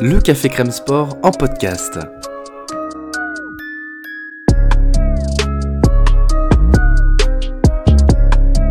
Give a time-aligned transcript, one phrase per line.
[0.00, 1.98] Le Café Crème Sport en podcast.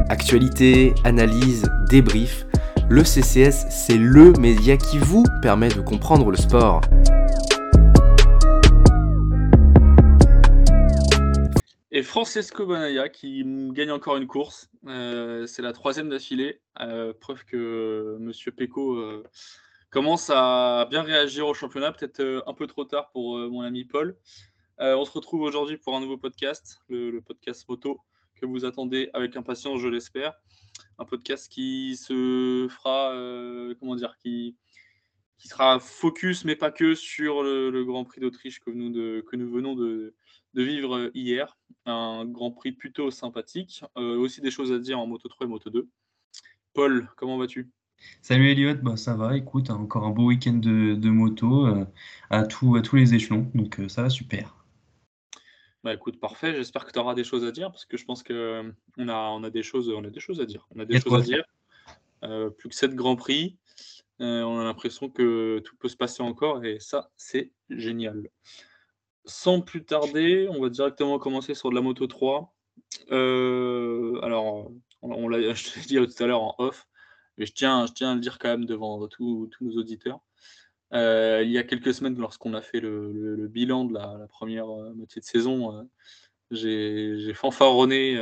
[0.09, 2.45] Actualité, analyse, débrief.
[2.89, 6.81] Le CCS, c'est LE média qui vous permet de comprendre le sport.
[11.93, 13.43] Et Francesco Banaya qui
[13.73, 14.69] gagne encore une course.
[14.87, 16.61] Euh, c'est la troisième d'affilée.
[16.79, 19.23] Euh, preuve que Monsieur Pecco euh,
[19.91, 21.91] commence à bien réagir au championnat.
[21.91, 24.17] Peut-être un peu trop tard pour mon ami Paul.
[24.79, 27.99] on se retrouve aujourd'hui pour un nouveau podcast, le, podcast moto
[28.35, 30.33] que vous attendez avec impatience, je l'espère.
[30.97, 33.13] Un podcast qui se fera,
[33.79, 34.55] comment dire, qui,
[35.41, 38.69] qui sera focus, mais pas que, sur le, Grand Prix d'Autriche que,
[39.21, 40.13] que nous venons de,
[40.53, 41.57] vivre euh, hier.
[41.85, 43.83] Un Grand Prix plutôt sympathique.
[43.97, 45.89] Euh, aussi des choses à dire en Moto 3 et Moto 2.
[46.73, 47.71] Paul, comment vas-tu?
[48.21, 51.85] Salut Elliot, bah, ça va, écoute, encore un beau week-end de, moto euh,
[52.29, 54.55] à, tout, à tous les échelons, donc ça va super.
[55.83, 58.21] Bah écoute, parfait, j'espère que tu auras des choses à dire, parce que je pense
[58.21, 58.73] qu'on
[59.07, 60.67] a, on a, des, choses, on a des choses à dire.
[60.75, 61.43] On a des choses à dire.
[62.57, 63.57] plus que 7 Grands Prix,
[64.19, 68.29] on a l'impression que tout peut se passer encore, et ça, c'est génial.
[69.25, 72.53] Sans plus tarder, on va directement commencer sur de la Moto 3.
[73.11, 74.71] Euh, alors,
[75.01, 76.87] on, l'a, je te l'ai dit tout à l'heure en off,
[77.37, 80.19] je tiens, je tiens à le dire quand même devant tous nos auditeurs.
[80.93, 84.93] Euh, il y a quelques semaines, lorsqu'on a fait le, bilan de la, première euh,
[84.93, 85.89] moitié de saison,
[86.51, 88.17] j'ai, fanfaronné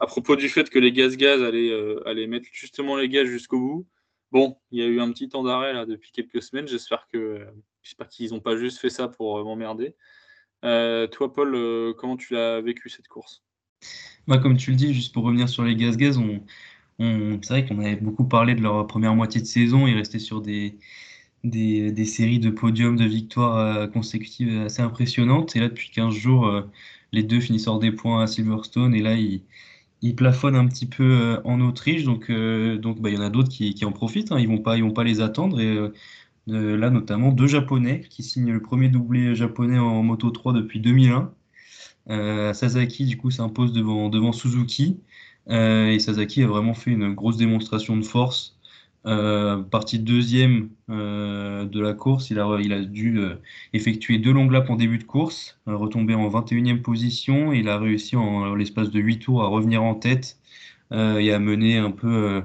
[0.00, 1.72] à propos du fait que les gaz-gaz allaient,
[2.04, 3.86] allaient, mettre justement les gaz jusqu'au bout.
[4.30, 6.66] Bon, il y a eu un petit temps d'arrêt là depuis quelques semaines.
[6.66, 7.46] J'espère que
[7.82, 9.96] J'espère qu'ils n'ont pas juste fait ça pour euh, m'emmerder.
[10.64, 13.42] Euh, toi, Paul, euh, comment tu as vécu cette course?
[14.28, 16.44] Comme tu le dis, juste pour revenir sur les gaz-gaz, on,
[16.98, 19.86] c'est vrai qu'on avait beaucoup parlé de leur première moitié de saison.
[19.86, 20.78] Ils restaient sur des,
[21.44, 25.56] des, séries de podiums, de victoires consécutives assez impressionnantes.
[25.56, 26.50] Et là, depuis 15 jours,
[27.12, 28.94] les deux finissent hors des points à Silverstone.
[28.94, 29.42] Et là, ils,
[30.02, 32.04] ils plafonnent un petit peu en Autriche.
[32.04, 34.32] Donc, donc bah, il y en a d'autres qui, en profitent.
[34.32, 34.38] Hein.
[34.38, 35.60] Ils ne vont, pas, vont pas les attendre.
[35.60, 35.78] Et
[36.46, 41.32] là notamment deux Japonais qui signent le premier doublé japonais en Moto 3 depuis 2001.
[42.10, 45.11] Euh, Sasaki du coup s'impose devant, devant Suzuki euh,
[45.48, 48.56] et Sasaki a vraiment fait une grosse démonstration de force.
[49.04, 53.20] Euh, partie deuxième de la course, il a, dû
[53.72, 58.16] effectuer deux longues laps en début de course, retomber en 21e position il a réussi
[58.16, 60.38] en, l'espace de 8 tours à revenir en tête
[60.92, 62.42] et à mener un peu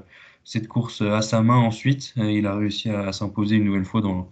[0.48, 2.14] cette course à sa main ensuite.
[2.18, 4.30] Euh, il a réussi à, s'imposer une nouvelle fois dans,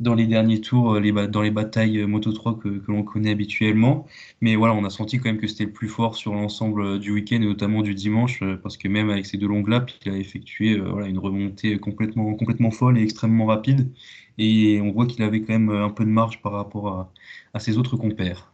[0.00, 4.06] dans les derniers tours, euh, dans les batailles euh, Moto 3 que, l'on connaît habituellement.
[4.40, 7.12] Mais voilà, on a senti quand même que c'était le plus fort sur l'ensemble du
[7.12, 10.16] week-end et notamment du dimanche, parce que même avec ces deux longues laps, il a
[10.16, 13.90] effectué voilà, une remontée complètement, complètement folle et extrêmement rapide.
[14.38, 17.10] Et on voit qu'il avait quand même un peu de marge par rapport
[17.52, 18.52] à, ses autres compères.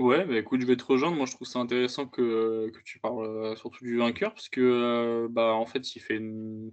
[0.00, 1.16] Ouais, bah écoute, je vais te rejoindre.
[1.16, 5.28] Moi, je trouve ça intéressant que, tu parles euh, surtout du vainqueur, parce que euh,
[5.28, 6.16] bah, en fait, il fait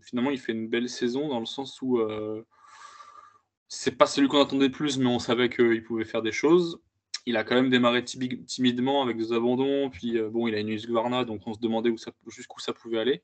[0.01, 2.45] finalement, il fait une belle saison dans le sens où euh,
[3.67, 6.79] c'est pas celui qu'on attendait plus, mais on savait qu'il pouvait faire des choses.
[7.25, 11.25] Il a quand même démarré timidement avec des abandons, puis bon, il a une Husqvarna,
[11.25, 13.22] donc on se demandait où ça, jusqu'où ça pouvait aller.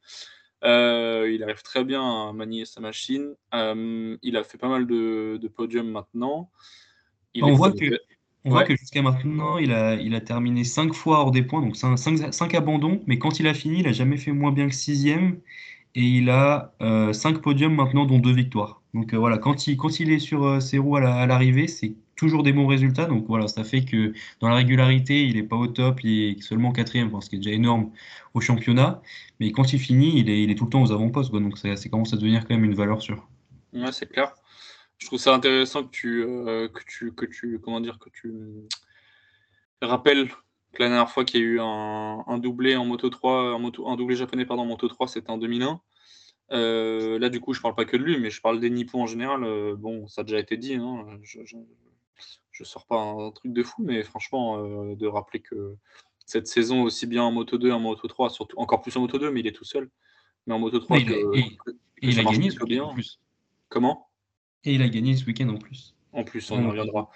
[0.64, 3.34] il arrive très bien à manier sa machine.
[3.54, 6.52] il a fait pas mal de, de podiums maintenant.
[7.34, 7.98] Il on voit que
[8.46, 11.62] on voit que jusqu'à maintenant, il a, il a terminé 5 fois hors des points,
[11.62, 14.76] donc 5, abandons, mais quand il a fini, il n'a jamais fait moins bien que
[14.76, 15.38] 6ème,
[15.96, 18.82] et il a 5 euh, podiums maintenant, dont 2 victoires.
[18.94, 22.54] Donc euh, voilà, quand il, est sur euh, ses roues à l'arrivée, c'est toujours des
[22.54, 26.04] bons résultats, donc voilà, ça fait que dans la régularité, il n'est pas au top,
[26.04, 27.92] il est seulement 4ème, ce qui est déjà énorme
[28.36, 29.02] au championnat,
[29.40, 32.18] mais quand il finit, il est, tout le temps aux avant-postes, donc ça, commence à
[32.18, 33.28] devenir quand même une valeur sûre.
[33.74, 34.32] Ouais, c'est clair
[35.04, 38.34] je trouve ça intéressant que tu, euh, que tu, que tu, comment dire, que tu
[39.82, 40.30] rappelles
[40.72, 43.88] que la dernière fois qu'il y a eu un, doublé en moto 3, un, moto,
[43.90, 45.82] un doublé japonais pardon, en moto 3, c'était en 2001.
[46.52, 49.04] Euh, là, du coup, je parle pas que de lui, mais je parle des Nippons
[49.04, 49.44] en général.
[49.44, 50.76] Euh, bon, ça a déjà été dit.
[50.76, 51.40] Hein, je,
[52.52, 55.76] je, sors pas un, truc de fou, mais franchement, de rappeler que
[56.26, 59.18] cette saison, aussi bien en moto 2, en moto 3, surtout encore plus en moto
[59.18, 59.90] 2, mais il est tout seul.
[60.46, 61.10] Mais en moto 3, il,
[62.20, 62.88] a gagné bien.
[62.90, 63.20] plus.
[63.70, 64.10] Comment?
[64.64, 65.96] Et il a gagné ce week-end en plus.
[66.12, 67.10] En plus, on y reviendra.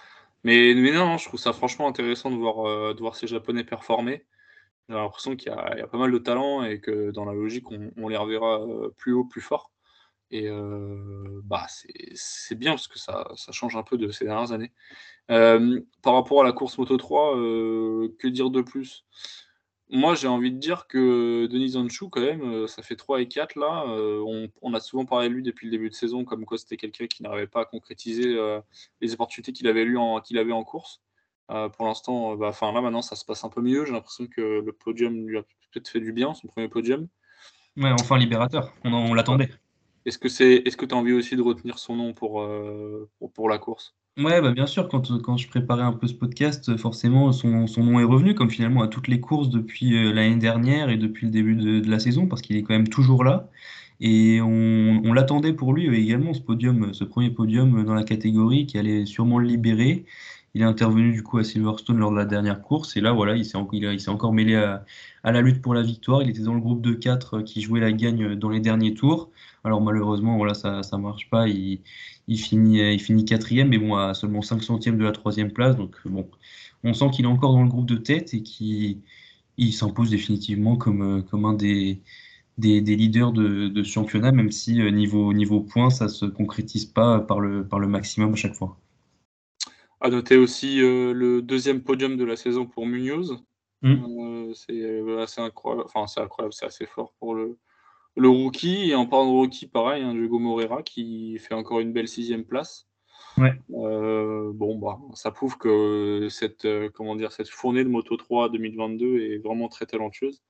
[0.44, 3.64] Mais, mais non, je trouve ça franchement intéressant de voir, euh, de voir ces Japonais
[3.64, 4.26] performer.
[4.90, 8.08] J'ai l'impression qu'il y, a pas mal de talent et que dans la logique, on,
[8.08, 9.72] les reverra euh, plus haut, plus fort.
[10.32, 11.68] Et euh, bah,
[12.14, 14.72] c'est bien parce que ça, ça, change un peu de ces dernières années.
[15.28, 19.06] par rapport à la course Moto 3, que dire de plus?
[19.90, 23.28] Moi, j'ai envie de dire que Denis Anchou, quand même, euh, ça fait 3 et
[23.30, 23.86] 4 là.
[23.88, 26.76] Euh, on, a souvent parlé de lui depuis le début de saison, comme quoi c'était
[26.76, 28.60] quelqu'un qui n'arrivait pas à concrétiser euh,
[29.00, 31.02] les opportunités qu'il avait, avait en course.
[31.48, 33.86] Pour l'instant, bah, enfin là maintenant, ça se passe un peu mieux.
[33.86, 37.08] J'ai l'impression que le podium lui a peut-être fait du bien, son premier podium.
[37.78, 39.50] Ouais, enfin libérateur, on, l'attendait.
[40.06, 42.46] Est-ce que c'est, est-ce que tu as envie aussi de retenir son nom pour,
[43.34, 43.96] pour la course?
[44.18, 47.84] Ouais, bah bien sûr, quand, quand je préparais un peu ce podcast, forcément, son, son
[47.84, 51.28] nom est revenu, comme finalement à toutes les courses depuis euh, l'année dernière et depuis
[51.28, 53.48] le début de, la saison, parce qu'il est quand même toujours là.
[54.00, 58.66] Et on, on l'attendait pour lui également, ce podium, ce premier podium dans la catégorie
[58.66, 60.06] qui allait sûrement le libérer.
[60.58, 63.36] Il est intervenu du coup à Silverstone lors de la dernière course, et là, voilà,
[63.36, 64.84] il s'est il encore mêlé à,
[65.24, 66.24] la lutte pour la victoire.
[66.24, 69.30] Il était dans le groupe de 4 qui jouait la gagne dans les derniers tours.
[69.64, 71.48] Alors malheureusement, voilà, ça ne marche pas.
[71.48, 71.82] Il,
[72.28, 75.76] il finit, il finit quatrième, mais bon, à seulement 5 centièmes de la troisième place.
[75.76, 76.28] Donc bon,
[76.84, 79.04] on sent qu'il est encore dans le groupe de tête et qu'il
[79.72, 82.02] s'impose définitivement comme, comme un des,
[82.58, 87.20] des, leaders de, de, championnat, même si euh, niveau, niveau points, ça se concrétise pas
[87.20, 88.78] par le, par le maximum à chaque fois.
[90.00, 93.44] À noter aussi euh, le deuxième podium de la saison pour Munoz.
[93.82, 94.50] Mmh.
[94.50, 97.58] Euh, c'est assez incroyable, enfin c'est incroyable, c'est assez fort pour le,
[98.16, 101.94] le rookie, et en parlant de rookie, pareil, hein, Diego Moreira qui fait encore une
[101.94, 102.88] belle sixième place.
[103.38, 103.54] Ouais.
[103.72, 108.50] Euh, bon, bah, ça prouve que cette, euh, comment dire, cette fournée de Moto 3
[108.50, 110.42] 2022 est vraiment très talentueuse.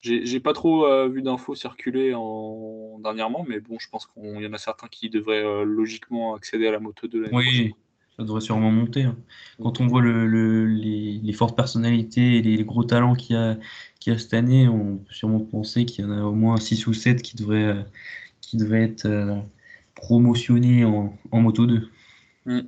[0.00, 3.00] J'ai pas trop euh, vu d'infos circuler en...
[3.00, 6.70] dernièrement, mais bon, je pense qu'il y en a certains qui devraient logiquement accéder à
[6.70, 7.74] la Moto 2 oui
[8.18, 9.04] ça devrait sûrement monter.
[9.04, 9.16] Hein.
[9.62, 13.56] Quand on voit le, les, fortes personnalités et les, gros talents qu'il y, a,
[14.06, 16.94] a cette année, on peut sûrement penser qu'il y en a au moins 6 ou
[16.94, 17.82] 7 qui devraient, euh,
[18.40, 19.36] qui devraient être euh,
[19.94, 21.88] promotionnés en, Moto 2.
[22.46, 22.60] Mm.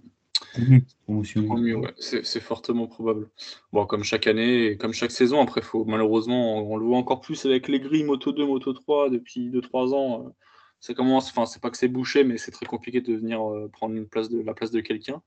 [1.98, 3.28] C'est fortement probable.
[3.72, 7.20] Bon, comme chaque année et comme chaque saison, après, faut, malheureusement, on, le voit encore
[7.20, 10.26] plus avec les grilles Moto 2, Moto 3 depuis 2-3 ans.
[10.26, 10.30] Euh,
[10.80, 13.68] c'est commence, enfin, c'est pas que c'est bouché, mais c'est très compliqué de venir euh,
[13.68, 15.22] prendre une place de, la place de quelqu'un.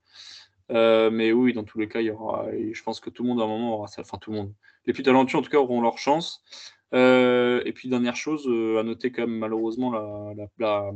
[0.72, 3.28] Euh, mais oui, dans tous les cas, il y aura, je pense que tout le
[3.28, 4.52] monde à un moment aura ça, enfin tout le monde.
[4.86, 6.42] Les plus talentueux en tout cas auront leur chance.
[6.92, 8.46] Euh, et puis dernière chose
[8.78, 9.90] à noter quand même malheureusement
[10.58, 10.92] la,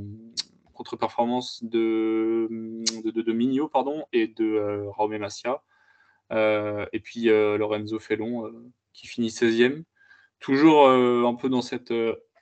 [0.74, 2.46] contre-performance de,
[3.04, 5.62] de, de, Mignot pardon, et de Massia.
[6.30, 8.52] et puis Lorenzo Fellon
[8.92, 9.82] qui finit 16e.
[10.40, 11.92] Toujours un peu dans cette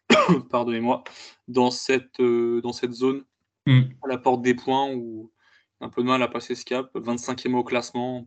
[0.51, 1.05] pardonnez-moi,
[1.49, 3.25] dans cette, euh, dans cette zone,
[3.67, 3.83] hmm.
[4.03, 5.33] à la porte des points, où
[5.81, 6.95] un peu de mal à passer ce cap.
[6.95, 8.27] 25e au classement,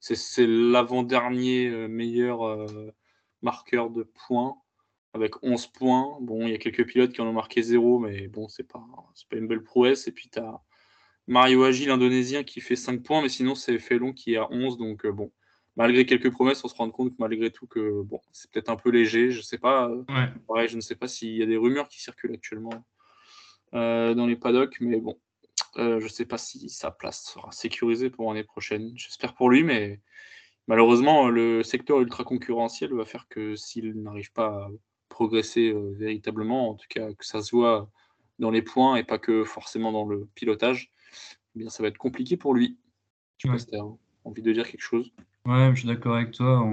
[0.00, 2.90] c'est l'avant-dernier euh, meilleur euh,
[3.40, 4.56] marqueur de points,
[5.14, 6.18] avec 11 points.
[6.20, 8.84] Bon, il y a quelques pilotes qui en ont marqué 0, mais bon, c'est pas,
[9.30, 10.08] pas une belle prouesse.
[10.08, 10.60] Et puis, tu as
[11.28, 14.76] Mario Agi, l'Indonésien, qui fait 5 points, mais sinon, c'est Felon qui est à 11,
[14.76, 15.30] donc bon
[15.76, 18.90] malgré quelques promesses, on se rend compte malgré tout que bon, c'est peut-être un peu
[18.90, 19.30] léger.
[19.30, 19.88] Je sais pas.
[20.48, 20.68] Ouais.
[20.68, 22.84] je ne sais pas s'il y a des rumeurs qui circulent actuellement
[23.74, 25.18] euh, dans les paddocks, mais bon,
[25.76, 28.92] euh, je ne sais pas si sa place sera sécurisée pour l'année prochaine.
[28.96, 30.00] J'espère pour lui, mais
[30.66, 34.70] malheureusement, le secteur ultra concurrentiel va faire que s'il n'arrive pas à
[35.08, 37.90] progresser euh, véritablement, en tout cas que ça se voit
[38.38, 40.90] dans les points et pas que forcément dans le pilotage,
[41.54, 42.78] eh bien ça va être compliqué pour lui.
[43.38, 43.84] Je sais pas si tu as
[44.24, 45.12] envie de dire quelque chose.
[45.46, 46.64] Ouais, je suis d'accord avec toi.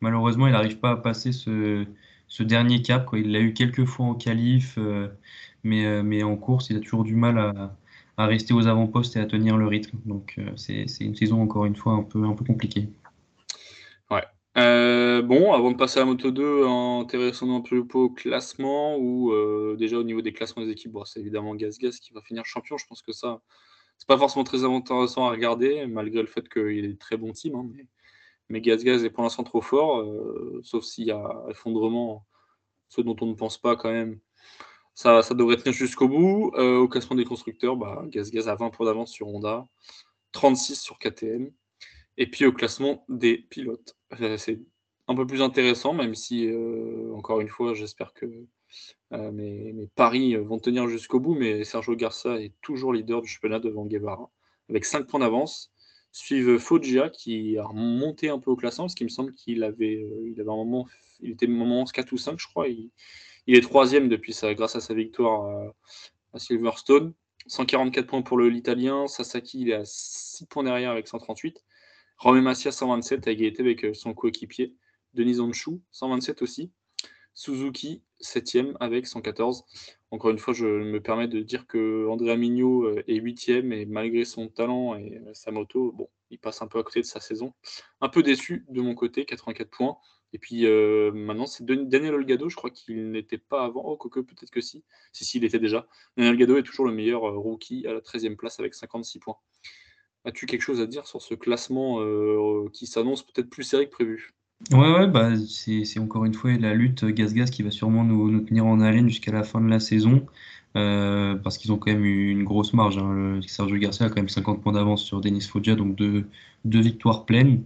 [0.00, 1.86] Malheureusement, il n'arrive pas à passer ce,
[2.40, 3.08] dernier cap.
[3.12, 5.08] Il l'a eu quelques fois en qualif, euh,
[5.62, 9.20] mais, euh, mais en course, il a toujours du mal à, rester aux avant-postes et
[9.20, 9.98] à tenir le rythme.
[10.04, 12.88] Donc, euh, c'est une saison, encore une fois, un peu, compliquée.
[14.10, 14.24] Ouais.
[15.22, 19.32] bon, avant de passer à la Moto 2, intéressons-nous un peu au classement ou
[19.76, 20.96] déjà au niveau des classements des équipes.
[21.04, 22.76] c'est évidemment Gas Gas qui va finir champion.
[22.78, 23.40] Je pense que ça,
[24.02, 27.54] c'est pas forcément très intéressant à regarder, malgré le fait qu'il des très bons teams.
[27.54, 27.70] Hein,
[28.48, 32.26] mais, Gaz Gaz est pour l'instant trop fort, euh, sauf s'il y a effondrement,
[32.88, 34.18] ce dont on ne pense pas quand même.
[34.96, 36.50] Ça, ça devrait tenir jusqu'au bout.
[36.56, 39.68] Euh, au classement des constructeurs, bah, Gaz Gaz a 20 points d'avance sur Honda,
[40.32, 41.52] 36 sur KTM.
[42.16, 44.58] Et puis au classement des pilotes, euh, c'est
[45.06, 46.50] un peu plus intéressant, même si,
[47.14, 48.26] encore une fois, j'espère que
[49.12, 53.58] euh, mes, paris vont tenir jusqu'au bout, mais Sergio Garça est toujours leader du championnat
[53.58, 54.30] devant Guevara,
[54.68, 55.70] avec 5 points d'avance.
[56.14, 59.96] Suivent Foggia qui a monté un peu au classement, parce qu'il me semble qu'il avait,
[59.96, 60.86] euh, il avait un moment,
[61.20, 62.68] il était moment 4 ou 5, je crois.
[62.68, 62.90] Il,
[63.46, 65.72] est troisième depuis ça, grâce à sa victoire
[66.34, 67.14] à, Silverstone.
[67.46, 69.08] 144 points pour l'Italien.
[69.08, 71.64] Sasaki, il est à 6 points derrière avec 138.
[72.18, 74.74] Rome Massia, 127, à égalité avec euh, son coéquipier.
[75.14, 76.70] Denis Onchou, 127 aussi.
[77.34, 79.64] Suzuki, 7 avec 114.
[80.10, 83.86] Encore une fois, je me permets de dire que Andrea Mignot euh, est 8 et
[83.86, 87.20] malgré son talent et sa moto, bon, il passe un peu à côté de sa
[87.20, 87.52] saison.
[88.00, 89.96] Un peu déçu de mon côté, 84 points.
[90.34, 90.64] Et puis
[91.12, 93.82] maintenant, c'est Daniel Olgado, je crois qu'il n'était pas avant.
[93.84, 94.82] Oh, Coco, peut-être que si.
[95.12, 95.86] Si, si, il était déjà.
[96.16, 99.36] Daniel Olgado est toujours le meilleur rookie à la 13e place avec 56 points.
[100.24, 101.98] As-tu quelque chose à dire sur ce classement
[102.70, 104.34] qui s'annonce peut-être plus serré que prévu?
[104.70, 108.64] Ouais, ouais, bah, c'est encore une fois la lutte gaz-gaz qui va sûrement nous, tenir
[108.64, 110.24] en haleine jusqu'à la fin de la saison.
[110.76, 112.96] Euh, parce qu'ils ont quand même eu une grosse marge.
[112.98, 113.40] Hein.
[113.46, 116.24] Sergio Garcia a quand même 50 points d'avance sur Denis Foggia, donc deux,
[116.64, 117.64] victoires pleines.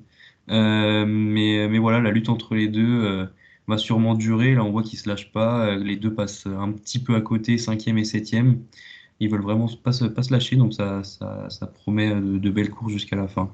[0.51, 3.27] Euh, mais, voilà, la lutte entre les deux euh,
[3.69, 4.55] va sûrement durer.
[4.55, 5.77] Là, on voit qu'ils se lâchent pas.
[5.77, 8.61] Les deux passent un petit peu à côté, cinquième et septième.
[9.21, 11.03] Ils veulent vraiment pas se, pas se lâcher, donc ça,
[11.75, 13.51] promet de belles courses jusqu'à la fin.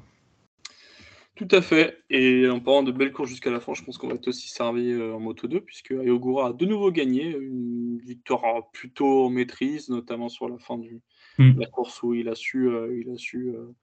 [1.34, 1.98] Tout à fait.
[2.10, 4.48] Et en parlant de belles courses jusqu'à la fin, je pense qu'on va être aussi
[4.48, 7.24] servi euh, en Moto 2, puisque Ayogura a de nouveau gagné.
[7.24, 11.00] Une victoire plutôt en maîtrise, notamment sur la fin de
[11.38, 11.58] mmh.
[11.58, 13.74] la course où il a su, euh, il a su euh,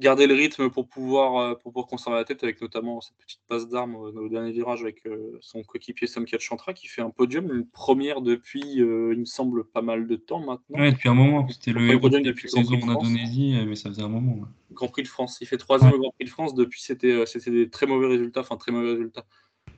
[0.00, 3.40] garder le rythme pour pouvoir, euh, pour pouvoir conserver la tête, avec notamment cette petite
[3.46, 7.54] passe d'armes au, dernier virage avec euh, son coéquipier Samkat Chantra qui fait un podium,
[7.54, 10.78] une première depuis, euh, il me semble, pas mal de temps maintenant.
[10.80, 11.46] Oui, depuis un moment.
[11.48, 14.40] C'était le héros depuis la saison en Indonésie, mais ça faisait un moment.
[14.72, 15.38] Grand Prix de France.
[15.40, 16.54] Il fait troisième au Grand Prix de France.
[16.54, 19.26] Depuis, c'était des très mauvais résultats, enfin très mauvais résultats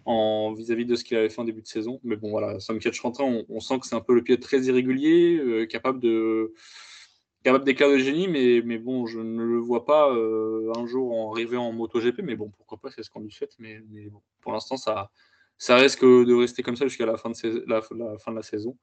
[0.05, 2.00] en vis-à-vis de ce qu'il avait fait en début de saison.
[2.05, 4.61] Mais bon, voilà, Samkat Chantra, on, on, sent que c'est un peu le pied très
[4.62, 6.55] irrégulier, capable de
[7.43, 11.13] capable d'éclair de génie, mais, mais bon, je ne le vois pas euh, un jour
[11.13, 13.81] en arriver en MotoGP, mais bon, pourquoi pas, c'est ce qu'on lui souhaite, mais,
[14.11, 15.11] bon, pour l'instant, ça,
[15.59, 18.77] ça risque de rester comme ça jusqu'à la, fin de la, fin de la saison,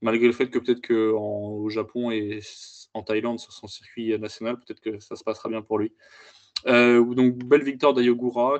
[0.00, 2.40] malgré le fait que peut-être qu'au Japon et
[2.94, 5.92] en Thaïlande, sur son circuit national, peut-être que ça se passera bien pour lui.
[6.66, 8.58] Euh, donc, belle victoire d'Ayogura euh,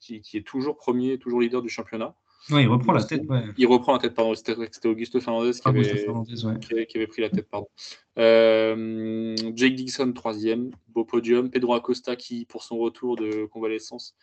[0.00, 2.14] qui, qui, est toujours premier, toujours leader du championnat.
[2.50, 3.22] Ouais, il reprend la tête.
[3.28, 3.42] Ouais.
[3.56, 4.34] Il reprend la tête, pardon.
[4.34, 7.48] C'était Augusto Fernandez qui, avait, qui, avait, pris la tête.
[7.50, 7.68] pardon.
[8.18, 11.50] Euh, Jake Dixon, troisième, beau podium.
[11.50, 14.14] Pedro Acosta qui, pour son retour de convalescence,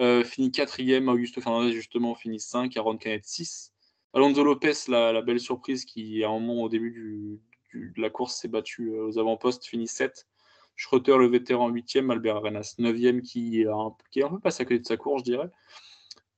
[0.00, 1.08] euh, finit quatrième.
[1.08, 2.76] Augusto Fernandez, justement, finit 5.
[2.76, 3.72] Aaron Canet, 6.
[4.14, 7.40] Alonso Lopez, la, la, belle surprise qui, à un moment au début du,
[7.70, 10.26] du, de la course, s'est battu euh, aux avant-postes, finit 7.
[10.74, 12.10] Schroeter, le vétéran, 8e.
[12.10, 14.96] Albert Arenas, 9e, qui est, un, qui est un peu passé à côté de sa
[14.96, 15.50] course, je dirais.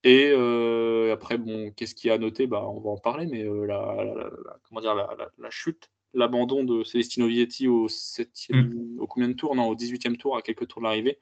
[0.05, 2.47] Et euh, après, bon, qu'est-ce qu'il y a à noter?
[2.47, 4.31] Bah, On va en parler, mais euh, la,
[4.69, 9.01] comment dire, la, chute, l'abandon de Celestino Vietti au, 7 mm.
[9.01, 9.57] au combien de tours?
[9.57, 11.19] Non, au 18e tour, à quelques tours de l'arrivée,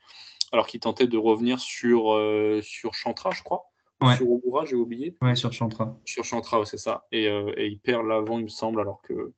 [0.51, 3.63] alors qu'il tentait de revenir sur, euh, sur Chantra, je crois.
[4.17, 5.17] Sur Ogura, j'ai oublié.
[5.23, 5.97] Ouais, sur Chantra.
[6.05, 7.07] Sur Chantra, c'est ça.
[7.13, 9.33] Et, et, il perd l'avant, il me semble, alors que,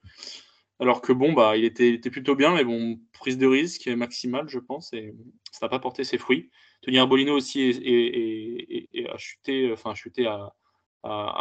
[0.81, 4.49] alors que bon, bah, il était, était plutôt bien, mais bon, prise de risque maximale,
[4.49, 5.15] je pense, et
[5.53, 6.51] ça n'a pas porté ses fruits.
[6.85, 10.53] Tony Arbolino aussi est, a chuté, enfin chuté à,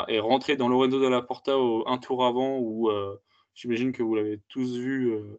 [0.08, 1.54] est rentré dans Lorenzo de la Porta
[1.86, 3.18] un tour avant où euh,
[3.54, 5.38] j'imagine que vous l'avez tous vu euh,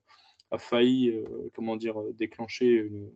[0.51, 3.11] a failli euh, comment dire déclencher une...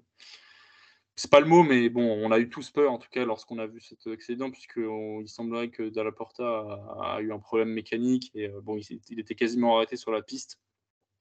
[1.14, 3.59] c'est pas le mot mais bon on a eu tous peur en tout cas lorsqu'on
[3.59, 8.49] a vu cet accident puisqu'il semblerait que Dalla Porta a, eu un problème mécanique et
[8.62, 8.78] bon
[9.11, 10.59] il, était quasiment arrêté sur la piste.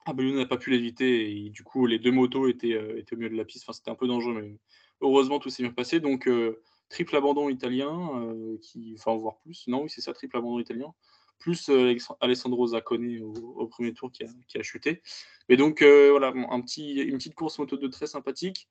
[0.06, 3.30] Arbolino n'a pas pu l'éviter et du coup les deux motos étaient, étaient au milieu
[3.30, 3.66] de la piste.
[3.66, 4.58] Enfin c'était un peu dangereux
[5.02, 6.00] Heureusement, tout s'est bien passé.
[6.00, 9.68] Donc, euh, triple abandon italien, euh, qui, enfin, voire plus.
[9.68, 10.94] Non, oui, c'est ça, triple abandon italien.
[11.40, 15.04] Plus euh, Alessandro Zaccone au, premier tour qui a, chuté.
[15.50, 18.68] Et donc, voilà, une petite course moto de très sympathique.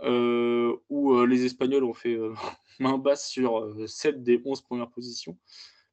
[0.00, 2.16] où les Espagnols ont fait
[2.78, 5.36] main basse sur 7 des 11 premières positions.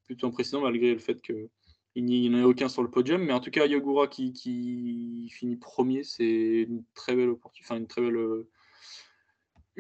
[0.05, 3.23] Plutôt impressionnant malgré le fait qu'il n'y en ait aucun sur le podium.
[3.23, 7.79] Mais en tout cas, Yogura qui, qui finit premier, c'est une très belle opportunité, enfin
[7.79, 8.45] une très belle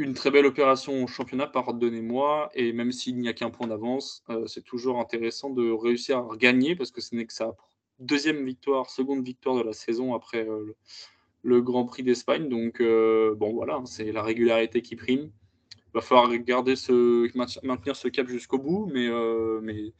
[0.01, 4.23] une très belle opération au championnat, pardonnez-moi, et même s'il n'y a qu'un point d'avance,
[4.29, 7.55] euh, c'est toujours intéressant de réussir à gagner parce que ce n'est que sa
[7.99, 10.75] deuxième victoire, seconde victoire de la saison après euh,
[11.43, 12.49] le, Grand Prix d'Espagne.
[12.49, 15.31] Donc, euh, bon, voilà, hein, c'est la régularité qui prime.
[15.75, 17.29] Il va falloir garder ce,
[17.65, 19.09] maintenir ce cap jusqu'au bout, mais,
[19.61, 19.93] mais,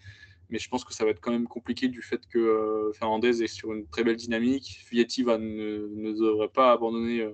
[0.50, 3.48] mais je pense que ça va être quand même compliqué du fait que Fernandez est
[3.48, 4.86] sur une très belle dynamique.
[4.90, 7.30] Vietti va ne, ne devrait pas abandonner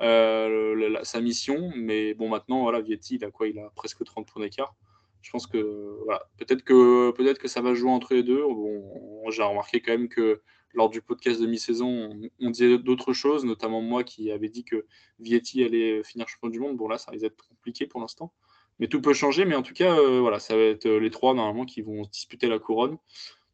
[0.00, 1.70] euh, sa mission.
[1.76, 4.74] Mais bon, maintenant, voilà, Vietti, il a quoi Il a presque 30 points d'écart.
[5.22, 8.42] Je pense que voilà, peut-être que peut-être que ça va jouer entre les deux.
[8.42, 10.42] Bon, j'ai remarqué quand même que
[10.74, 12.10] lors du podcast de mi-saison,
[12.40, 14.84] on, disait d'autres choses, notamment moi qui avais dit que
[15.20, 16.76] Vietti allait finir champion du monde.
[16.76, 18.32] Bon là, ça risque d'être compliqué pour l'instant.
[18.80, 19.44] Mais tout peut changer.
[19.46, 22.48] Mais en tout cas, euh, voilà, ça va être les trois normalement qui vont disputer
[22.48, 22.98] la couronne.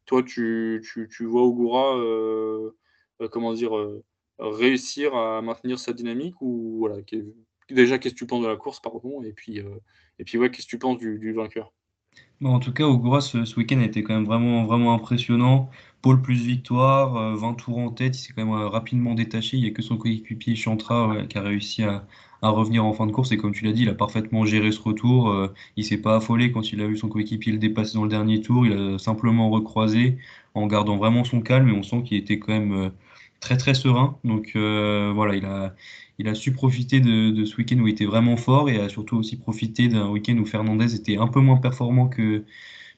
[0.05, 2.71] Toi, tu, tu, tu vois Ogura, euh,
[3.31, 3.71] comment dire,
[4.41, 6.97] réussir à maintenir sa dynamique ou voilà,
[7.69, 8.81] déjà qu'est-ce que tu penses de la course
[9.25, 9.79] et puis euh,
[10.19, 11.71] et puis ouais qu'est-ce que tu penses du, vainqueur?
[12.43, 15.69] En tout cas, Ogura, ce, ce week-end été quand même vraiment, vraiment impressionnant.
[16.01, 19.57] Pôle plus victoire, 20 euh, tours en tête, il s'est quand même euh, rapidement détaché.
[19.57, 22.03] Il n'y a que son coéquipier Chantra qui a réussi à,
[22.41, 23.31] revenir en fin de course.
[23.31, 25.49] Et comme tu l'as dit, il a parfaitement géré ce retour.
[25.75, 28.41] Il s'est pas affolé quand il a vu son coéquipier le dépasser dans le dernier
[28.41, 28.65] tour.
[28.65, 30.17] Il a simplement recroisé
[30.55, 31.69] en gardant vraiment son calme.
[31.69, 32.91] Et on sent qu'il était quand même
[33.41, 34.17] très très serein.
[34.23, 35.75] Donc voilà, il a,
[36.21, 39.17] il a su profiter de, ce week-end où il était vraiment fort et a surtout
[39.17, 42.45] aussi profité d'un week-end où Fernandez était un peu moins performant que,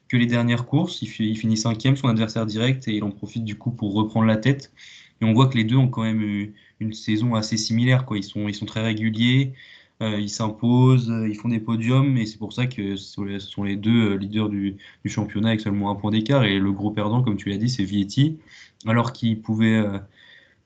[0.08, 1.02] que les dernières courses.
[1.02, 4.36] Il, finit cinquième, son adversaire direct, et il en profite du coup pour reprendre la
[4.36, 4.72] tête.
[5.20, 8.04] Et on voit que les deux ont quand même eu une saison assez similaire.
[8.04, 8.18] Quoi.
[8.18, 9.54] Ils, sont, ils sont très réguliers,
[10.02, 13.62] euh, ils s'imposent, euh, ils font des podiums, et c'est pour ça que ce sont
[13.64, 16.44] les deux euh, leaders du, championnat avec seulement un point d'écart.
[16.44, 18.38] Et le gros perdant, comme tu l'as dit, c'est Vietti,
[18.86, 19.82] alors qu'il pouvait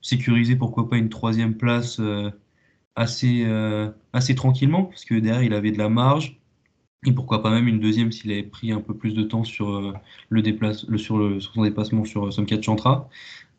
[0.01, 1.99] sécuriser pourquoi pas une troisième place
[2.99, 6.39] assez, euh, assez tranquillement, parce que derrière, il avait de la marge.
[7.05, 9.69] Et pourquoi pas même une deuxième s'il avait pris un peu plus de temps sur,
[9.69, 9.93] euh,
[10.29, 13.09] le, déplace, le, sur, son déplacement sur euh, Somcat Chantra.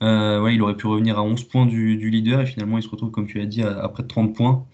[0.03, 3.27] il aurait pu revenir à 11 points du, leader et finalement il se retrouve, comme
[3.27, 4.67] tu l'as dit, à, près de 30 points.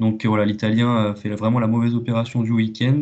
[0.00, 3.00] Donc voilà, l'Italien fait vraiment la mauvaise opération du week-end.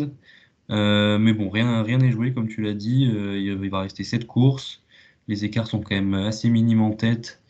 [0.68, 3.04] mais bon, rien rien n'est joué, comme tu l'as dit.
[3.04, 4.82] il va rester 7 courses.
[5.28, 7.42] Les écarts sont quand même assez minimes en tête.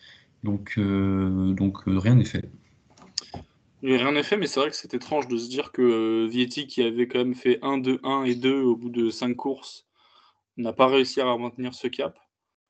[0.44, 2.48] Donc, donc rien n'est fait.
[3.82, 6.66] Rien n'est fait, mais c'est vrai que c'est étrange de se dire que euh, Vietti,
[6.66, 9.86] qui avait quand même fait 1, 2, 1 et 2 au bout de 5 courses,
[10.56, 12.18] n'a pas réussi à maintenir ce cap.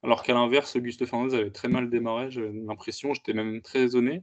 [0.02, 4.22] Alors qu'à l'inverse, Auguste Fernandez avait très mal démarré, j'avais l'impression, j'étais même très étonné.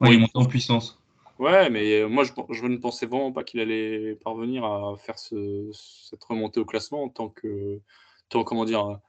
[0.00, 1.00] Ouais, il monte en puissance.
[1.38, 6.24] Ouais, mais euh, moi je, ne pensais vraiment pas qu'il allait parvenir à faire cette
[6.24, 7.80] remontée au classement tant que,
[8.28, 9.00] tant, comment dire,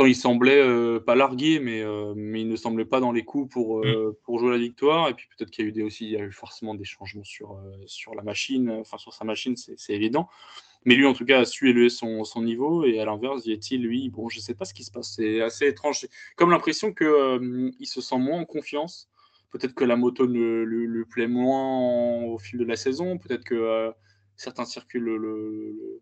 [0.00, 3.22] tant il semblait euh, pas largué, mais, euh, mais il ne semblait pas dans les
[3.22, 4.24] coups pour, euh, mm.
[4.24, 5.10] pour jouer la victoire.
[5.10, 6.86] Et puis peut-être qu'il y a eu des, aussi, il y a eu forcément des
[6.86, 10.26] changements sur, sur la machine, enfin sur sa machine, c'est évident.
[10.86, 12.84] Mais lui, en tout cas, a su élever son, son niveau.
[12.84, 15.12] Et à l'inverse, Yeti, lui, bon, je sais pas ce qui se passe.
[15.16, 16.06] C'est assez étrange.
[16.36, 19.10] Comme l'impression qu'il il se sent moins en confiance.
[19.50, 23.18] Peut-être que la moto ne lui plaît moins au fil de la saison.
[23.18, 23.92] Peut-être que
[24.36, 26.00] certains circuits le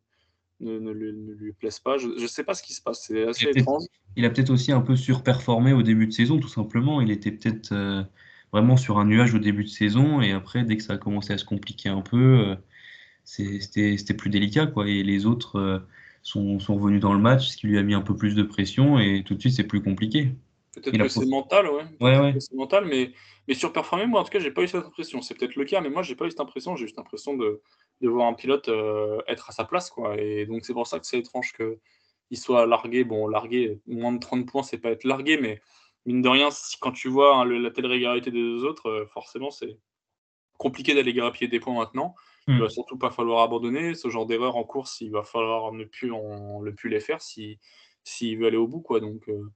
[0.60, 1.98] ne, lui plaisent pas.
[1.98, 3.84] Je ne sais pas ce qui se passe, c'est assez étrange.
[4.16, 7.00] Il a peut-être aussi un peu surperformé au début de saison, tout simplement.
[7.00, 8.02] Il était peut-être euh,
[8.52, 11.32] vraiment sur un nuage au début de saison, et après, dès que ça a commencé
[11.32, 12.56] à se compliquer un peu, euh,
[13.24, 14.66] c'était plus délicat.
[14.66, 14.88] Quoi.
[14.88, 15.78] Et les autres euh,
[16.22, 18.42] sont, sont revenus dans le match, ce qui lui a mis un peu plus de
[18.42, 20.32] pression, et tout de suite, c'est plus compliqué.
[20.74, 21.84] Peut-être que c'est mental, ouais.
[22.00, 22.34] ouais, ouais.
[22.38, 23.12] C'est mental, mais,
[23.48, 25.22] mais surperformer, moi, en tout cas, j'ai pas eu cette impression.
[25.22, 26.76] C'est peut-être le cas, mais moi, j'ai pas eu cette impression.
[26.76, 27.60] J'ai juste l'impression de,
[28.00, 30.16] de voir un pilote euh, être à sa place, quoi.
[30.20, 33.04] Et donc, c'est pour ça que c'est étrange qu'il soit largué.
[33.04, 35.60] Bon, largué, moins de 30 points, c'est pas être largué, mais
[36.06, 36.48] mine de rien,
[36.80, 39.78] quand tu vois hein, la telle régularité des deux autres, euh, forcément, c'est
[40.58, 42.14] compliqué d'aller grappiller des points maintenant.
[42.48, 42.60] Il hmm.
[42.60, 43.94] va surtout pas falloir abandonner.
[43.94, 47.58] Ce genre d'erreur en course, il va falloir ne plus, le plus les faire s'il
[48.04, 49.00] si, veut aller au bout, quoi.
[49.00, 49.52] Donc, euh,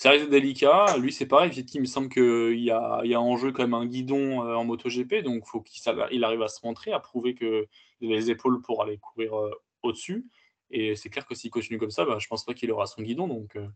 [0.00, 0.96] ça risque délicat.
[0.96, 1.50] Lui, c'est pareil.
[1.74, 4.54] Il me semble qu'il y a, il y en jeu quand même un guidon euh,
[4.54, 5.22] en MotoGP.
[5.22, 8.82] Donc, il faut qu'il arrive à se montrer, à prouver qu'il a les épaules pour
[8.82, 9.50] aller courir euh,
[9.82, 10.24] au-dessus.
[10.70, 13.02] Et c'est clair que s'il continue comme ça, bah, je pense pas qu'il aura son
[13.02, 13.28] guidon.
[13.28, 13.68] Donc, euh,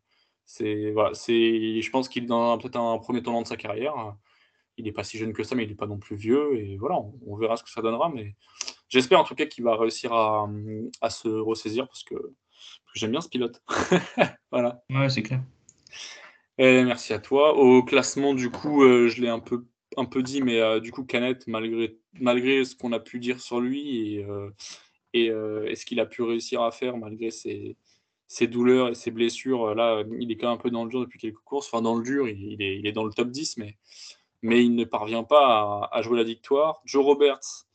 [0.46, 3.94] c'est, je pense qu'il est dans peut-être un premier tournant de sa carrière.
[4.78, 6.56] Il n'est pas si jeune que ça, mais il n'est pas non plus vieux.
[6.56, 8.08] Et voilà, on, verra ce que ça donnera.
[8.08, 8.34] Mais
[8.88, 10.48] j'espère en tout cas qu'il va réussir à,
[11.10, 13.62] se ressaisir parce que, que j'aime bien ce pilote.
[14.50, 14.82] voilà.
[14.88, 15.42] Ouais, c'est clair.
[16.59, 17.57] Eh, merci à toi.
[17.57, 20.92] Au classement, du coup, euh, je l'ai un peu, un peu dit, mais euh, du
[20.92, 24.50] coup, Canet, malgré, malgré ce qu'on a pu dire sur lui et, euh,
[25.12, 27.76] et, ce qu'il a pu réussir à faire, malgré ses,
[28.28, 31.00] ses, douleurs et ses blessures, là, il est quand même un peu dans le dur
[31.00, 31.68] depuis quelques courses.
[31.72, 33.76] Enfin, dans le dur, il, est, il est, dans le top 10, mais,
[34.42, 36.83] mais il ne parvient pas à jouer la victoire.
[36.85, 37.66] Joe Roberts,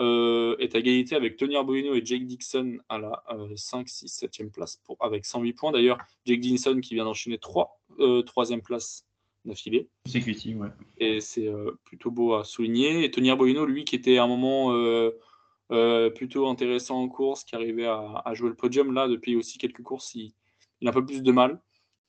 [0.00, 3.22] euh, est à égalité avec Tony Arbolino et Jake Dixon à la
[3.54, 5.72] 5, 6, 7e place pour, avec 108 points.
[5.72, 9.06] D'ailleurs, Jake Dixon qui vient d'enchaîner 3 euh, 3e places
[9.44, 9.88] d'affilée.
[10.06, 10.68] C'est ouais.
[10.98, 13.04] Et c'est euh, plutôt beau à souligner.
[13.04, 17.54] Et Tony Arbolino, lui, qui était à un moment euh, plutôt intéressant en course, qui
[17.54, 20.32] arrivait à, jouer le podium, là, depuis aussi quelques courses, il,
[20.80, 21.60] il, a un peu plus de mal.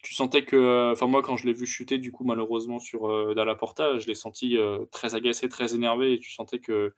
[0.01, 3.53] Tu sentais que, enfin moi quand je l'ai vu chuter du coup malheureusement sur Dalla
[3.53, 4.57] Porta, je l'ai senti
[4.89, 6.91] très agacé, très énervé et tu sentais que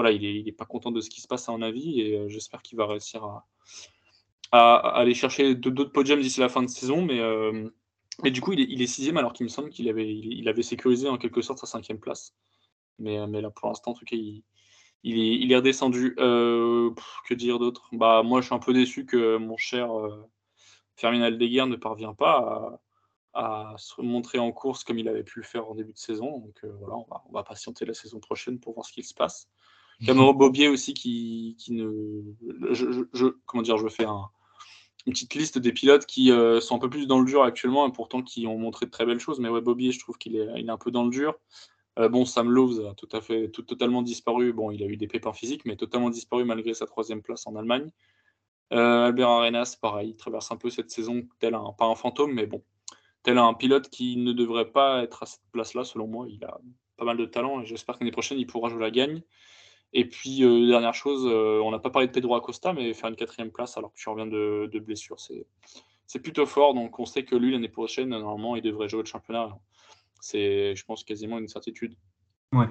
[0.00, 2.28] voilà, il n'est pas content de ce qui se passe à mon avis et euh,
[2.28, 3.44] j'espère qu'il va réussir à,
[4.52, 7.02] aller chercher d'autres podiums d'ici la fin de saison.
[7.02, 7.68] Mais, euh,
[8.24, 11.42] du coup, il est, sixième alors qu'il me semble qu'il avait, il, sécurisé en quelque
[11.42, 12.34] sorte sa cinquième place.
[12.98, 14.42] Mais, euh, là, pour l'instant, en tout cas, il,
[15.02, 16.14] il, est, redescendu.
[16.16, 17.88] que dire d'autre?
[17.92, 20.28] Bah, Moi, je suis un peu déçu que mon cher euh,
[20.96, 22.80] Fermin ne parvient pas
[23.34, 26.38] à, se montrer en course comme il avait pu le faire en début de saison.
[26.38, 29.14] Donc voilà, on va, on va, patienter la saison prochaine pour voir ce qu'il se
[29.14, 29.48] passe.
[30.04, 32.22] Cameron Bobier aussi qui, ne.
[33.46, 34.30] Comment dire, je fais un,
[35.06, 37.86] une petite liste des pilotes qui euh, sont un peu plus dans le dur actuellement
[37.88, 39.40] et pourtant qui ont montré de très belles choses.
[39.40, 41.34] Mais ouais, Bobby, je trouve qu'il est, un peu dans le dur.
[41.98, 44.52] Euh, bon, Sam Lowe's a tout à fait, tout, totalement disparu.
[44.52, 47.56] Bon, il a eu des pépins physiques, mais totalement disparu malgré sa troisième place en
[47.56, 47.90] Allemagne.
[48.72, 52.32] Euh, Albert Arenas, pareil, il traverse un peu cette saison tel un, pas un fantôme,
[52.32, 52.62] mais bon,
[53.24, 56.26] tel un pilote qui ne devrait pas être à cette place-là, selon moi.
[56.28, 56.60] Il a
[56.96, 59.22] pas mal de talent et j'espère qu'année prochaine, il pourra jouer la gagne.
[59.92, 63.10] Et puis, euh, dernière chose, euh, on n'a pas parlé de Pedro Acosta, mais faire
[63.10, 66.74] une quatrième place alors que tu reviens de, de blessure, c'est plutôt fort.
[66.74, 69.56] Donc, on sait que lui, l'année prochaine, normalement, il devrait jouer le championnat.
[70.20, 71.96] C'est, je pense, quasiment une certitude.
[72.52, 72.68] Ouais.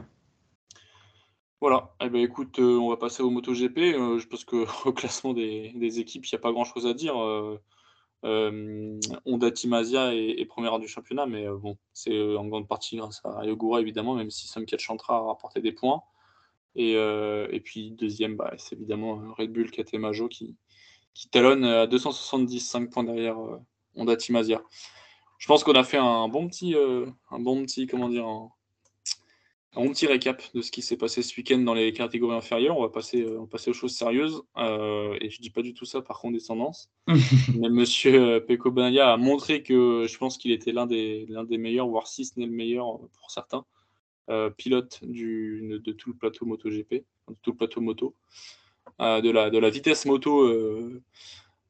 [1.60, 1.94] Voilà.
[2.02, 3.78] Eh ben, écoute, euh, on va passer au MotoGP.
[3.78, 7.16] je pense qu'au classement des, équipes, il n'y a pas grand-chose à dire.
[8.24, 13.46] Honda Team Asia est, première du championnat, mais bon, c'est en grande partie grâce à
[13.46, 16.02] Yogura, évidemment, même si Sam Chantra a rapporté des points.
[16.76, 20.56] Et, euh, et puis deuxième, bah, c'est évidemment euh, Red Bull KT Majo qui,
[21.14, 23.58] qui talonne à 270, 5 points derrière euh,
[23.96, 24.62] Honda Team Asia.
[25.38, 28.52] Je pense qu'on a fait un bon petit, un bon petit, comment dire, un,
[29.74, 32.78] bon petit récap de ce qui s'est passé ce week-end dans les catégories inférieures.
[32.78, 34.42] On va passer, on va passer aux choses sérieuses.
[34.58, 36.92] et je dis pas du tout ça par condescendance.
[37.58, 41.58] Mais Monsieur Peko Banaya a montré que je pense qu'il était l'un des, l'un des
[41.58, 43.64] meilleurs, voire si ce n'est le meilleur pour certains.
[44.30, 48.16] Euh, pilote du, de tout le plateau MotoGP, de tout le plateau moto,
[49.02, 51.02] euh, de, la, de la vitesse moto euh,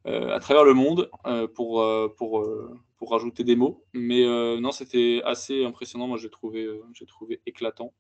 [0.06, 1.10] à travers le monde
[1.56, 1.86] pour,
[2.17, 2.45] pour,
[2.98, 3.86] pour rajouter des mots.
[3.93, 4.26] Mais
[4.60, 6.08] non, c'était assez impressionnant.
[6.08, 7.93] Moi, j'ai trouvé, j'ai trouvé éclatant.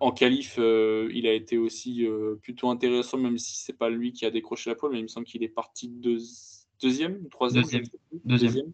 [0.00, 2.06] En qualif, il a été aussi
[2.42, 5.08] plutôt intéressant, même si c'est pas lui qui a décroché la pole, mais il me
[5.08, 7.84] semble qu'il est parti deuxième, troisième, deuxième.
[8.24, 8.72] deuxième.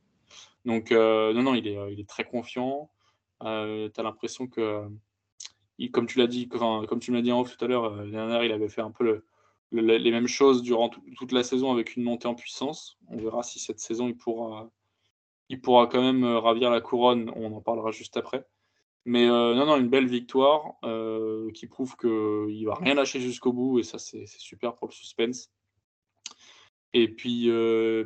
[0.65, 2.91] Donc non, non, il est, il est très confiant.
[3.41, 4.87] tu as l'impression que
[5.89, 8.11] comme tu l'as dit, comme tu m'as dit en off tout à l'heure, euh, l'année
[8.11, 9.23] dernière, il avait fait un peu
[9.73, 12.99] les mêmes choses durant toute la saison avec une montée en puissance.
[13.09, 14.71] On verra si cette saison il pourra,
[15.49, 17.33] il pourra quand même euh, ravir la couronne.
[17.35, 18.47] On en parlera juste après.
[19.07, 20.75] Mais euh, non, non, une belle victoire
[21.55, 25.51] qui prouve qu'il va rien lâcher jusqu'au bout et ça c'est super pour le suspense.
[26.93, 27.49] Et puis,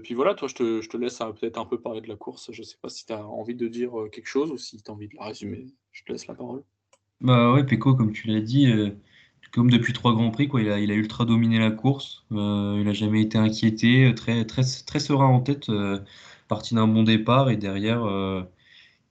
[0.04, 2.52] puis voilà, toi je te, je te laisse peut-être un peu parler de la course.
[2.52, 4.88] Je ne sais pas si tu as envie de dire quelque chose ou si tu
[4.88, 5.66] as envie de la résumer.
[5.90, 6.62] Je te laisse la parole.
[7.20, 8.90] Bah ouais, Pecco, comme tu l'as dit, euh,
[9.52, 12.24] comme depuis trois grands prix, il a, ultra dominé la course.
[12.32, 14.62] Euh, il n'a jamais été inquiété, très, très,
[15.00, 16.00] serein en tête, euh,
[16.48, 18.04] parti d'un bon départ et derrière,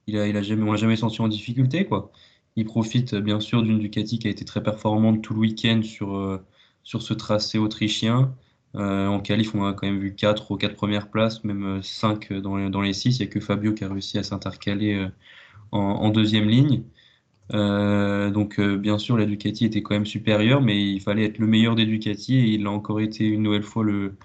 [0.06, 2.12] il a, jamais, on l'a jamais senti en difficulté, quoi.
[2.56, 6.40] Il profite bien sûr d'une Ducati qui a été très performante tout le week-end sur,
[6.84, 8.34] ce tracé autrichien.
[8.74, 12.56] en qualif, on a quand même vu 4 aux 4 premières places, même 5 dans,
[12.56, 13.18] les- dans les 6.
[13.18, 15.08] Il n'y a que Fabio qui a réussi à s'intercaler
[15.72, 16.84] en deuxième ligne.
[17.52, 21.38] Euh, donc euh, bien sûr la Ducati était quand même supérieure, mais il fallait être
[21.38, 24.16] le meilleur des Ducati et il l'a encore été une nouvelle fois le,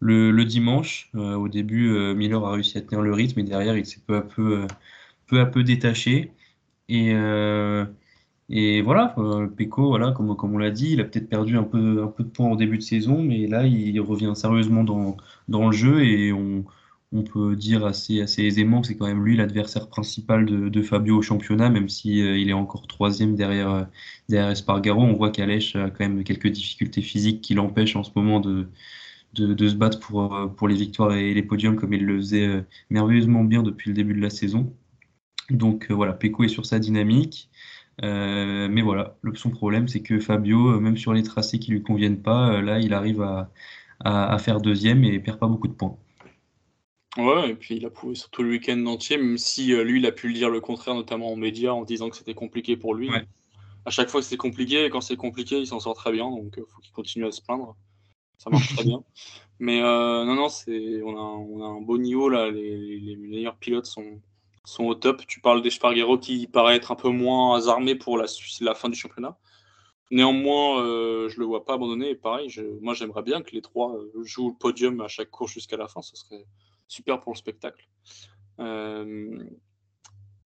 [0.00, 1.10] le, dimanche.
[1.14, 4.16] Euh, au début, Miller a réussi à tenir le rythme et derrière il s'est peu
[4.16, 4.66] à peu,
[5.26, 6.32] peu à peu détaché.
[6.88, 7.12] Et,
[8.48, 9.14] et voilà,
[9.56, 12.22] Pecco, voilà, comme, comme on l'a dit, il a peut-être perdu un peu, un peu
[12.22, 15.16] de points en début de saison, mais là il revient sérieusement dans,
[15.48, 16.64] dans le jeu et on,
[17.12, 21.22] on peut dire assez, aisément que c'est quand même lui l'adversaire principal de, Fabio au
[21.22, 25.02] championnat, même si euh, est encore troisième derrière, euh, Espargaro.
[25.02, 28.68] On voit qu'Alèche a quand même quelques difficultés physiques qui l'empêchent en ce moment de,
[29.34, 33.44] se battre pour, euh, pour les victoires et les podiums comme il le faisait merveilleusement
[33.44, 34.72] bien depuis le début de la saison.
[35.50, 37.50] Donc voilà, Pecco est sur sa dynamique.
[38.02, 42.60] mais voilà, son problème, c'est que Fabio, même sur les tracés qui lui conviennent pas,
[42.62, 43.50] là, il arrive à,
[44.00, 45.96] à, faire deuxième et perd pas beaucoup de points.
[47.16, 50.00] Ouais, et puis il a prouvé sur tout le week-end entier, même si euh, lui,
[50.00, 52.76] il a pu le dire le contraire, notamment en médias, en disant que c'était compliqué
[52.76, 53.10] pour lui.
[53.86, 56.54] À chaque fois, c'est compliqué, et quand c'est compliqué, il s'en sort très bien, donc
[56.56, 57.76] il euh, faut qu'il continue à se plaindre.
[58.36, 59.02] Ça marche très bien.
[59.58, 62.50] Mais euh, non, non, c'est, on, a, on a un beau niveau là.
[62.50, 64.20] Les, les meilleurs pilotes sont,
[64.64, 65.26] sont au top.
[65.26, 68.26] Tu parles d'Espargaro qui paraît être un peu moins armé pour la,
[68.60, 69.38] la fin du championnat.
[70.10, 70.82] Néanmoins,
[71.28, 72.10] je le vois pas abandonner.
[72.10, 75.52] Et pareil, je, moi, j'aimerais bien que les trois jouent le podium à chaque course
[75.52, 76.02] jusqu'à la fin.
[76.02, 76.44] Ce serait,
[76.88, 77.88] super pour le spectacle.
[78.60, 79.44] Euh,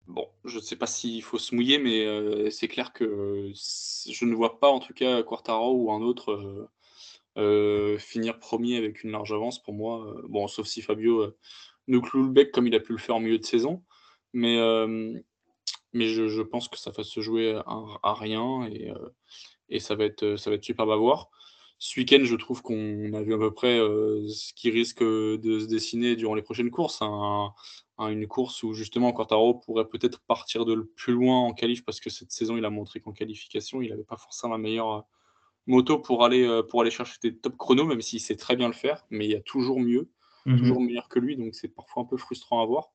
[0.08, 4.26] bon, je ne sais pas s'il faut se mouiller, mais euh, c'est clair que je
[4.26, 6.70] ne vois pas en tout cas Quartaro ou un autre
[7.38, 10.16] euh, finir premier avec une large avance pour moi.
[10.28, 11.34] bon, sauf si Fabio
[11.88, 13.84] nous cloue le bec comme il a pu le faire en milieu de saison.
[14.34, 14.58] Mais,
[15.94, 18.92] mais je, pense que ça va se jouer à, rien et,
[19.70, 21.30] et, ça, va être, ça va être superbe à voir.
[21.84, 25.60] Ce week-end, je trouve qu'on a vu à peu près euh, ce qui risque de
[25.60, 27.02] se dessiner durant les prochaines courses.
[27.02, 32.12] une course où justement Quartaro pourrait peut-être partir de plus loin en qualif parce que
[32.12, 35.02] cette saison, il a montré qu'en qualification, il n'avait pas forcément la meilleure euh,
[35.66, 38.68] moto pour aller, euh, pour aller chercher des top chronos, même s'il sait très bien
[38.68, 40.08] le faire, mais il y a toujours mieux.
[40.46, 40.60] mhm.
[40.60, 42.92] toujours meilleur que lui, donc c'est parfois un peu frustrant à voir.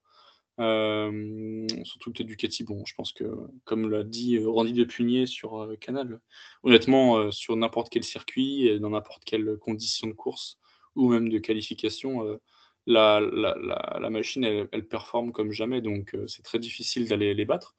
[0.58, 3.24] Euh, surtout que Ducati, bon, je pense que,
[3.64, 6.20] comme l'a dit euh, Randy Depugné sur euh, Canal,
[6.62, 10.58] honnêtement, sur n'importe quel circuit, et dans n'importe quelle condition de course
[10.94, 12.38] ou même de qualification,
[12.86, 17.76] la, la, machine, elle, performe comme jamais, donc c'est très difficile d'aller les battre.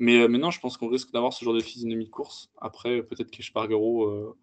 [0.00, 2.50] Mais maintenant, je pense qu'on risque d'avoir ce genre de physionomie de course.
[2.60, 4.36] Après, peut-être qu'Espargaro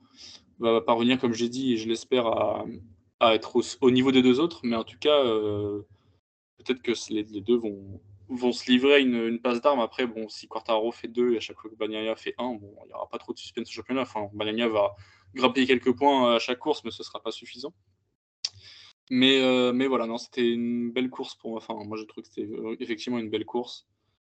[0.60, 4.62] va parvenir, comme j'ai dit, et je l'espère, à, être au, niveau des deux autres,
[4.64, 5.22] mais en tout cas
[6.58, 9.80] peut-être que les, deux vont, vont se livrer une, une passe d'armes.
[9.80, 12.76] Après, bon, si Quartaro fait deux et à chaque fois que Bagnaia fait un, bon,
[12.84, 14.02] il n'y aura pas trop de suspense au championnat.
[14.02, 14.96] Enfin, Bagnaia va
[15.34, 17.74] grappiller quelques points à chaque course, mais ce ne sera pas suffisant.
[19.12, 21.60] Mais, euh, mais voilà, non, c'était une belle course pour moi.
[21.60, 23.88] Enfin, moi, je trouve que c'était euh, effectivement une belle course.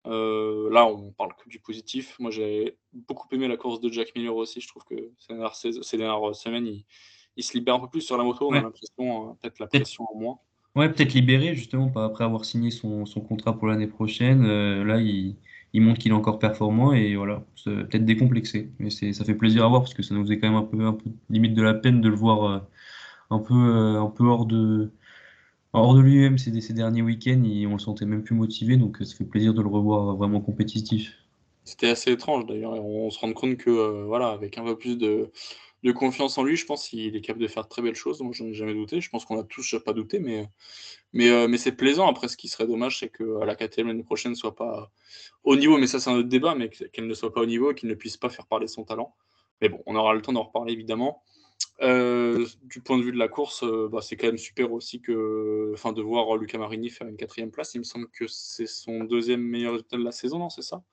[0.05, 2.17] Euh, là, on parle que du positif.
[2.19, 4.61] Moi, j'ai beaucoup aimé la course de Jack Miller aussi.
[4.61, 6.67] Je trouve que ces dernières, semaines,
[7.35, 8.47] il, se libère un peu plus sur la moto.
[8.49, 10.39] On a l'impression, peut-être la pression en moins.
[10.79, 14.45] Ouais, peut-être libéré justement après avoir signé son, son contrat pour l'année prochaine.
[14.45, 15.35] Euh, là, il,
[15.73, 18.69] il montre qu'il est encore performant et voilà, peut-être décomplexé.
[18.79, 20.85] Mais ça fait plaisir à voir parce que ça nous faisait quand même un peu,
[20.85, 22.59] un peu limite de la peine de le voir euh,
[23.29, 24.89] un peu, euh, un peu hors de,
[25.73, 27.43] hors de lui-même ces, ces derniers week-ends.
[27.67, 31.13] On le sentait même plus motivé, donc ça fait plaisir de le revoir vraiment compétitif.
[31.65, 32.71] C'était assez étrange d'ailleurs.
[32.71, 35.29] On se rend compte que voilà, avec un peu plus de
[35.83, 36.55] de confiance en lui.
[36.55, 38.21] Je pense qu'il est capable de faire de très belles choses.
[38.21, 39.01] Moi, je n'en ai jamais douté.
[39.01, 40.49] Je pense qu'on a tous pas douté, mais,
[41.13, 42.07] mais, euh, mais c'est plaisant.
[42.07, 44.91] Après, ce qui serait dommage, c'est que la KTM l'année prochaine ne soit pas
[45.43, 45.77] au niveau.
[45.77, 47.89] Mais ça, c'est un autre débat, mais qu'elle ne soit pas au niveau et qu'il
[47.89, 49.15] ne puisse pas faire parler son talent.
[49.61, 51.23] Mais bon, on aura le temps d'en reparler évidemment.
[51.81, 55.01] Euh, du point de vue de la course, euh, bah, c'est quand même super aussi
[55.01, 57.73] que, enfin, de voir Luca Marini faire une quatrième place.
[57.73, 60.83] Il me semble que c'est son deuxième meilleur résultat de la saison, non C'est ça?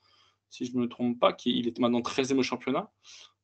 [0.48, 2.90] Si je ne me trompe pas, qu'il est maintenant 13e au championnat.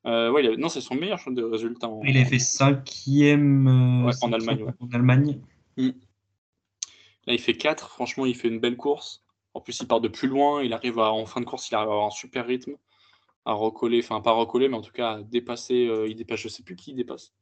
[0.06, 1.88] Euh, ouais, Non, c'est son meilleur de résultat.
[2.04, 3.68] Il a fait cinquième
[4.06, 4.66] euh, en Allemagne.
[4.80, 5.40] En Allemagne.
[5.76, 5.90] Mm.
[7.26, 7.90] Là, il fait 4.
[7.90, 9.24] Franchement, il fait une belle course.
[9.54, 10.62] En plus, il part de plus loin.
[10.62, 12.76] Il arrive à, en fin de course, il arrive à avoir un super rythme.
[13.44, 15.86] À recoller, enfin, pas recoller, mais en tout cas, à dépasser.
[15.86, 17.32] Euh, il dépasse, je sais plus qui il dépasse.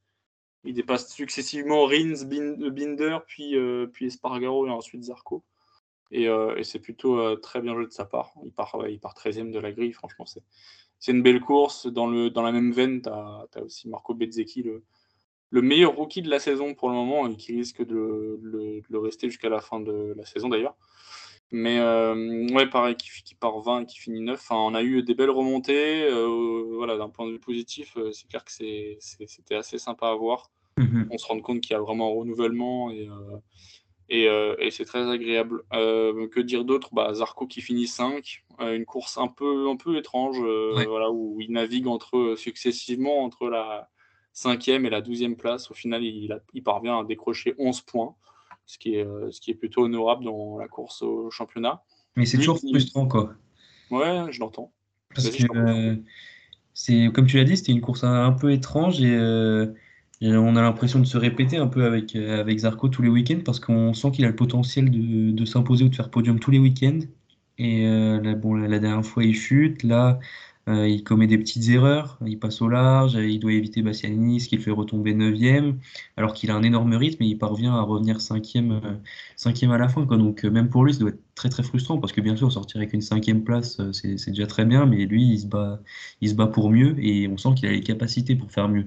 [0.64, 3.54] Il dépasse successivement Rins, Binder, puis,
[3.92, 5.42] puis Espargaro et ensuite Zarco.
[6.10, 6.28] Et,
[6.64, 8.34] c'est plutôt très bien joué de sa part.
[8.44, 9.94] Il part, il part 13e de la grille.
[9.94, 10.42] Franchement, c'est
[11.00, 11.88] c'est une belle course.
[11.88, 14.84] Dans, le, dans la même veine, tu as, aussi Marco Bezzecchi, le,
[15.50, 18.38] le, meilleur rookie de la saison pour le moment et qui risque de,
[18.88, 20.76] le rester jusqu'à la fin de la saison d'ailleurs.
[21.52, 24.38] Mais euh, ouais, pareil, qui, qui, part 20 et qui finit 9.
[24.38, 26.04] Enfin, on a eu des belles remontées.
[26.04, 30.14] Euh, voilà, d'un point de vue positif, euh, c'est clair que c'était assez sympa à
[30.14, 30.50] voir.
[30.78, 31.08] Mm-hmm.
[31.10, 33.08] On se rend compte qu'il y a vraiment un renouvellement et,
[34.12, 35.62] euh, et, c'est très agréable.
[35.72, 36.90] Euh, que dire d'autre?
[36.92, 41.40] Bah, Zarco qui finit 5, euh, une course un peu, un peu étrange, voilà, où
[41.40, 43.88] il navigue entre, successivement entre la
[44.34, 45.70] 5e et la 12e place.
[45.70, 48.14] Au final, il, il, parvient à décrocher 11 points,
[48.66, 51.82] ce qui, est, ce qui est plutôt honorable dans la course au championnat.
[52.16, 53.34] Mais c'est toujours frustrant, quoi.
[53.90, 54.72] Ouais, je l'entends.
[55.14, 55.96] Parce que,
[56.74, 59.16] c'est, comme tu l'as dit, c'était une course un, un peu étrange et
[60.22, 63.40] on a l'impression de se répéter un peu avec, euh, avec Zarco tous les week-ends
[63.44, 66.50] parce qu'on sent qu'il a le potentiel de, de s'imposer ou de faire podium tous
[66.50, 67.00] les week-ends.
[67.58, 69.82] Et euh, là, bon, la, dernière fois, il chute.
[69.82, 70.18] Là,
[70.68, 72.18] euh, il commet des petites erreurs.
[72.26, 73.14] Il passe au large.
[73.14, 75.74] Il doit éviter Bastianini, ce qui le fait retomber 9
[76.16, 80.06] alors qu'il a un énorme rythme et il parvient à revenir 5e, à la fin.
[80.06, 80.16] Quoi.
[80.18, 82.78] Donc, même pour lui, ça doit être très très frustrant parce que bien sûr, sortir
[82.78, 84.86] avec une cinquième place, c'est déjà très bien.
[84.86, 85.80] Mais lui, il se, bat,
[86.20, 88.86] il se bat pour mieux et on sent qu'il a les capacités pour faire mieux.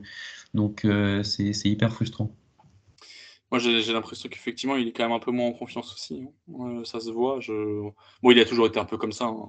[0.53, 2.35] Donc euh, c'est hyper frustrant.
[3.53, 6.25] Moi, j'ai l'impression qu'effectivement, il est quand même un peu moins en confiance aussi.
[6.59, 6.81] Hein.
[6.85, 7.39] ça se voit.
[7.39, 7.53] Je...
[8.23, 9.25] Bon, il a toujours été un peu comme ça.
[9.25, 9.47] Hein.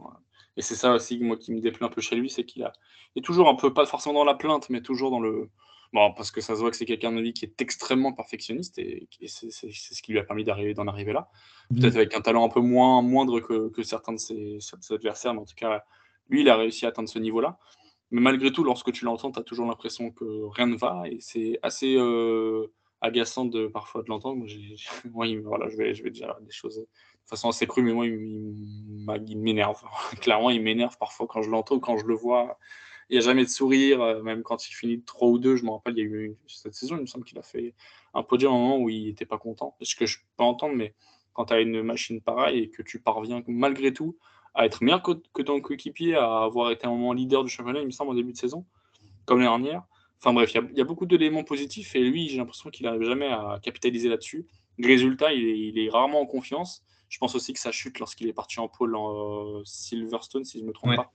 [0.58, 2.72] Et c'est ça aussi, moi, qui me déplaît un peu chez lui, c'est qu'il a...
[3.16, 5.48] est toujours un peu, pas forcément dans la plainte, mais toujours dans le.
[5.94, 8.78] Bon, parce que ça se voit que c'est quelqu'un de vie qui est extrêmement perfectionniste
[8.78, 11.30] et, c'est ce qui lui a permis d'arriver d'en arriver là.
[11.70, 11.80] Mmh.
[11.80, 15.32] Peut-être avec un talent un peu moins moindre que, que certains de ses, ses, adversaires,
[15.32, 15.82] mais en tout cas,
[16.28, 17.58] lui, il a réussi à atteindre ce niveau-là.
[18.10, 21.18] Mais malgré tout, lorsque tu l'entends, tu as toujours l'impression que rien ne va et
[21.20, 22.66] c'est assez euh,
[23.00, 24.46] agaçant de parfois de l'entendre.
[25.10, 26.86] Moi, voilà, je vais, je dire des choses de
[27.28, 29.82] façon assez crue, mais moi, il, m'énerve.
[30.20, 32.58] Clairement, il m'énerve parfois quand je l'entends, quand je le vois.
[33.10, 35.56] Il n'y a jamais de sourire, euh, même quand il finit de 3 ou 2.
[35.56, 37.74] Je me rappelle, il y a eu cette saison, il me semble qu'il a fait
[38.14, 39.76] un podium à un moment où il n'était pas content.
[39.82, 40.94] Ce que je peux entendre, mais
[41.34, 44.16] quand tu as une machine pareille et que tu parviens malgré tout
[44.54, 47.80] à être meilleur que, que ton coéquipier, à avoir été un moment leader du championnat,
[47.80, 48.64] il me semble, en début de saison,
[49.24, 49.82] comme l'année dernière.
[50.20, 53.26] Enfin bref, il y, a beaucoup d'éléments positifs et lui, j'ai l'impression qu'il n'arrive jamais
[53.26, 54.46] à capitaliser là-dessus.
[54.82, 56.82] Résultat, il est, rarement en confiance.
[57.10, 60.58] Je pense aussi que sa chute lorsqu'il est parti en pôle en euh, Silverstone, si
[60.58, 61.12] je ne me trompe pas,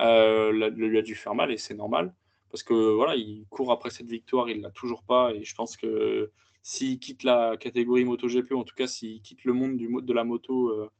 [0.00, 2.12] euh, lui a dû faire mal et c'est normal
[2.50, 5.76] parce que voilà, il court après cette victoire, il l'a toujours pas et je pense
[5.76, 6.30] que
[6.62, 10.12] s'il quitte la catégorie MotoGP, ou en tout cas s'il quitte le monde du, de
[10.12, 10.90] la moto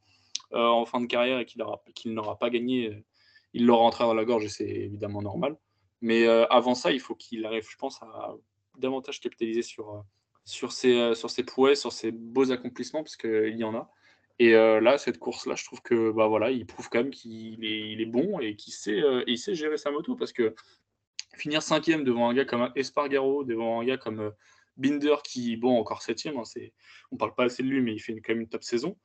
[0.53, 3.03] en fin de carrière et qu'il n'aura pas gagné,
[3.53, 5.57] il l'aura entré dans la gorge et c'est évidemment normal.
[6.01, 8.33] Mais avant ça, il faut qu'il arrive, je pense, à
[8.77, 10.03] davantage capitaliser sur,
[10.45, 13.91] sur, ses, sur ses sur ses beaux accomplissements, parce qu'il y en a.
[14.39, 18.05] Et là, cette course-là, je trouve que bah voilà, il prouve quand même qu'il est,
[18.05, 20.55] bon et qu'il sait, il sait gérer sa moto parce que
[21.35, 24.31] finir cinquième devant un gars comme Espargaro, devant un gars comme
[24.77, 26.43] Binder qui, bon, encore septième, hein,
[27.11, 28.97] on parle pas assez de lui, mais il fait quand même une top saison.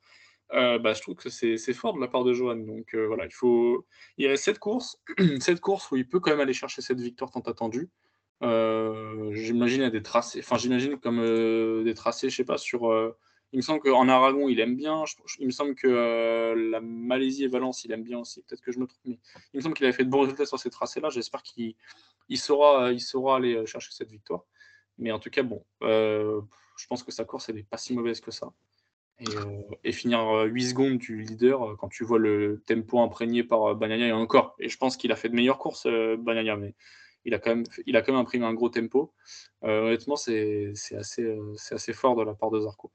[0.51, 2.57] Bah, je trouve que c'est, fort de la part de Johan.
[2.57, 3.85] Donc voilà, il faut.
[4.17, 5.01] Il reste cette course,
[5.39, 7.89] cette course où il peut quand même aller chercher cette victoire tant attendue.
[8.41, 11.23] j'imagine à des tracés, enfin j'imagine comme
[11.83, 12.91] des tracés, je sais pas, sur
[13.53, 15.03] il me semble qu'en Aragon, il aime bien.
[15.39, 18.41] il me semble que euh, la Malaisie et Valence, il aime bien aussi.
[18.43, 19.19] Peut-être que je me trompe, mais
[19.53, 21.09] il me semble qu'il avait fait de bons résultats sur ces tracés-là.
[21.09, 21.75] J'espère qu'il
[22.35, 24.43] saura, il saura aller euh, chercher cette victoire.
[24.97, 26.41] Mais en tout cas, bon, euh,
[26.77, 28.51] je pense que sa course, elle n'est pas si mauvaise que ça.
[29.83, 34.11] Et, finir 8 secondes du leader, quand tu vois le tempo imprégné par Bagnaia, et
[34.11, 35.87] encore, et je pense qu'il a fait de meilleures courses,
[36.19, 36.75] Bagnaia, mais
[37.25, 39.13] il a, quand même, il a quand même imprimé un gros tempo.
[39.63, 41.35] honnêtement, c'est assez,
[41.71, 42.91] assez fort de la part de Zarco.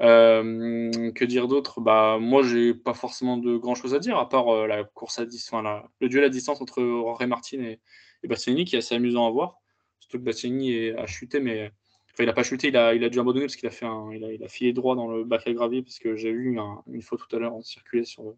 [0.00, 1.80] Euh, que dire d'autre?
[1.80, 5.18] Bah moi j'ai pas forcément de grand chose à dire à part euh, la course
[5.18, 5.62] à distance,
[6.00, 6.82] le duel à distance entre
[7.18, 7.80] Ray Martin et,
[8.22, 9.58] et qui est assez amusant à voir.
[9.98, 11.70] Surtout que Bastianini a chuté, mais
[12.12, 13.86] enfin, il a pas chuté, il a, il a dû abandonner parce qu'il a fait
[13.86, 16.32] un, il a, il a filé droit dans le bac à gravier parce que j'ai
[16.32, 16.58] vu
[16.90, 18.34] une fois tout à l'heure circuler sur,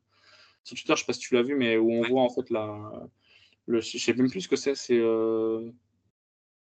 [0.65, 2.51] sur Twitter, je sais pas si tu l'as vu, mais où on voit en fait
[2.51, 2.91] la,
[3.67, 5.71] le, je sais même plus ce que c'est, c'est euh,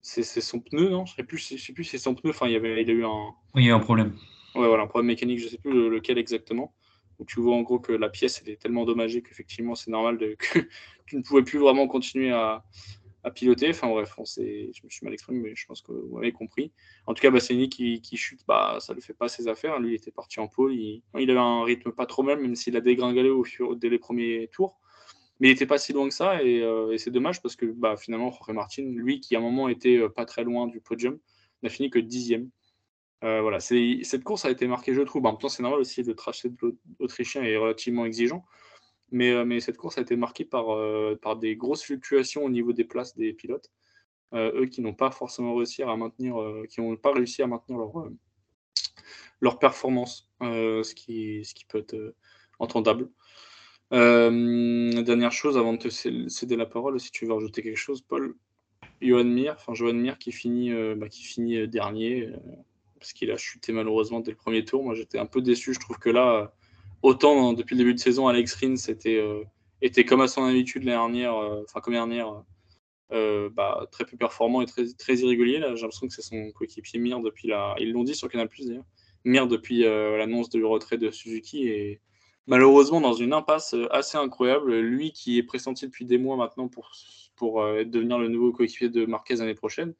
[0.03, 1.07] c'est son pneu, non?
[1.07, 2.31] Je sais plus, sais plus si c'est son pneu.
[2.31, 3.35] Enfin, il y avait, il a eu un.
[3.55, 4.17] Oui, il y a un problème.
[4.55, 6.75] Ouais, voilà, un problème mécanique, je ne sais plus lequel exactement.
[7.19, 10.35] Où tu vois en gros que la pièce est tellement endommagée qu'effectivement c'est normal de,
[10.53, 10.59] que
[11.07, 12.65] tu ne pouvais plus vraiment continuer à,
[13.25, 13.71] à piloter.
[13.71, 16.73] Enfin bref, on je me suis mal exprimé, mais je pense que vous avez compris.
[17.07, 19.79] En tout cas, Bassini qui, qui chute, bah, ça ne le fait pas ses affaires.
[19.79, 20.75] Lui, était parti en pôle.
[20.75, 23.99] Il, avait un rythme pas trop mal, même s'il a dégringolé au fur, dès les
[23.99, 24.79] premiers tours.
[25.41, 27.67] Mais il n'était pas si loin que ça, et, euh, et c'est dommage parce que
[27.67, 30.81] bah, finalement, Jorge Martin, lui qui à un moment était euh, pas très loin du
[30.81, 31.19] podium,
[31.63, 32.51] n'a fini que dixième.
[33.25, 35.25] Euh, voilà, cette course a été marquée, je trouve.
[35.27, 38.45] En même temps, c'est normal aussi, le tracé de l'Autrichien est relativement exigeant.
[39.12, 42.51] Mais, euh, mais, cette course a été marquée par, euh, par des grosses fluctuations au
[42.51, 43.70] niveau des places des pilotes.
[44.35, 46.35] eux qui n'ont pas forcément réussi à maintenir,
[46.70, 47.79] qui n'ont pas réussi à maintenir
[49.40, 52.14] leur, performance, ce, qui, ce qui peut être
[52.59, 53.11] entendable.
[53.90, 58.35] dernière chose, avant de te céder la parole, si tu veux rajouter quelque chose, Paul,
[59.03, 62.33] Johan Mir, enfin Johan Mir qui finit, bah, qui finit dernier
[63.03, 64.85] parce qu'il a chuté malheureusement dès le premier tour.
[64.85, 65.75] Moi, j'étais un peu déçu.
[65.75, 66.55] Je trouve que là,
[67.03, 70.97] autant depuis le début de saison, Alex Rins était, euh, comme à son habitude l'année
[70.97, 72.45] dernière, euh, enfin comme dernière,
[73.12, 75.61] euh, bah, très peu performant et très, irrégulier.
[75.75, 77.75] J'ai l'impression que c'est son coéquipier Mir depuis la.
[77.79, 78.71] Ils l'ont dit sur Canal Plus
[79.25, 82.01] depuis l'annonce du retrait de Suzuki et
[82.47, 84.79] malheureusement dans une impasse assez incroyable.
[84.79, 86.91] Lui qui est pressenti depuis des mois maintenant pour,
[87.37, 89.95] pour devenir le nouveau coéquipier de Marquez l'année prochaine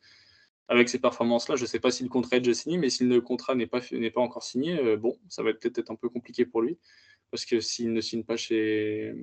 [0.73, 3.05] avec ces performances-là, je ne sais pas si le contrat est déjà signé, mais si
[3.05, 3.81] le contrat n'est pas,
[4.17, 6.79] encore signé, euh, bon, ça va peut-être être un peu compliqué pour lui.
[7.31, 9.15] Parce que s'il ne signe pas chez,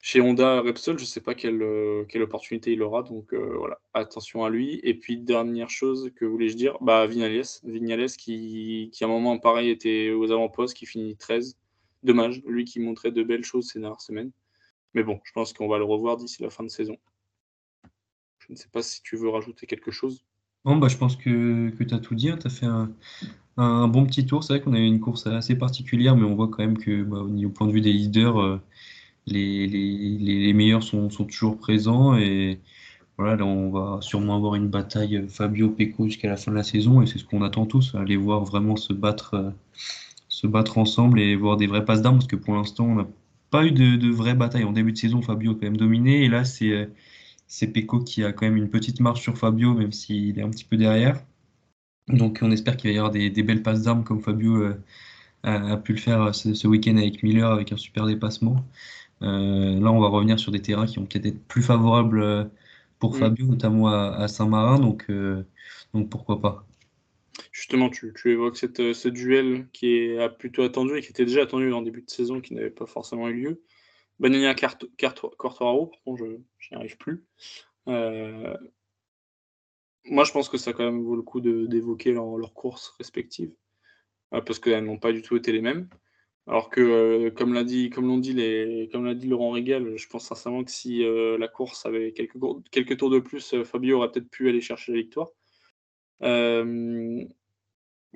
[0.00, 3.02] chez Honda Repsol, je ne sais pas quelle, euh, quelle opportunité il aura.
[3.02, 4.80] Donc euh, voilà, attention à lui.
[4.84, 9.38] Et puis, dernière chose que voulais-je dire, bah, Vignales, Vignales qui, qui, à un moment
[9.38, 11.58] pareil était aux avant-postes, qui finit 13.
[12.04, 14.30] Dommage, lui qui montrait de belles choses ces dernières semaines.
[14.94, 16.96] Mais bon, je pense qu'on va le revoir d'ici la fin de saison.
[18.46, 20.24] Je ne sais pas si tu veux rajouter quelque chose.
[20.64, 22.28] Non, bah, je pense que, que tu as tout dit.
[22.28, 22.38] Hein.
[22.40, 24.44] Tu as fait un, bon petit tour.
[24.44, 27.02] C'est vrai qu'on a eu une course assez particulière, mais on voit quand même que,
[27.02, 28.60] bah, au point de vue des leaders, euh,
[29.26, 32.16] les, les, les, meilleurs sont, sont, toujours présents.
[32.16, 32.60] Et
[33.18, 37.02] voilà, là, on va sûrement avoir une bataille Fabio-Peco jusqu'à la fin de la saison.
[37.02, 39.50] Et c'est ce qu'on attend tous, aller voir vraiment se battre, euh,
[40.28, 42.16] se battre ensemble et voir des vraies passes d'armes.
[42.18, 43.08] Parce que pour l'instant, on n'a
[43.50, 44.64] pas eu de, de vraies batailles.
[44.64, 46.24] En début de saison, Fabio a quand même dominé.
[46.24, 46.86] Et là, c'est euh,
[47.52, 50.48] c'est Pecco qui a quand même une petite marche sur Fabio, même s'il est un
[50.48, 51.22] petit peu derrière.
[52.08, 54.74] Donc on espère qu'il va y avoir des, belles passes d'armes comme Fabio euh,
[55.42, 58.64] a, pu le faire euh, ce, week-end avec Miller avec un super dépassement.
[59.20, 62.50] Euh, là, on va revenir sur des terrains qui vont peut-être être plus favorables
[62.98, 63.18] pour mm.
[63.18, 64.78] Fabio, notamment à, Saint-Marin.
[64.78, 65.10] Donc,
[65.92, 66.66] donc pourquoi pas.
[67.52, 71.82] Justement, tu, évoques ce duel qui est plutôt attendu et qui était déjà attendu en
[71.82, 73.62] début de saison, qui n'avait pas forcément eu lieu.
[74.22, 76.24] Banania Quartararo, par contre,
[76.58, 77.24] je n'y arrive plus.
[77.88, 78.56] Euh,
[80.04, 83.52] moi, je pense que ça quand même vaut le coup d'évoquer leurs courses respectives,
[84.32, 85.88] euh, parce qu'elles n'ont pas du tout été les mêmes.
[86.46, 90.26] Alors que, euh, comme l'a dit, dit les, comme l'a dit Laurent Régal, je pense
[90.26, 92.38] sincèrement que si la course avait quelques,
[92.70, 95.30] quelques tours de plus, Fabio aurait peut-être pu aller chercher la victoire.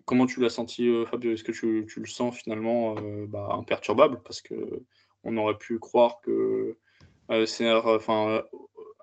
[0.04, 1.32] comment tu l'as senti, Fabio?
[1.32, 2.94] Est-ce que tu, le sens finalement
[3.26, 4.20] bah, imperturbable?
[4.24, 4.54] Parce que
[5.26, 6.76] on aurait pu croire que
[7.46, 8.42] c'est enfin,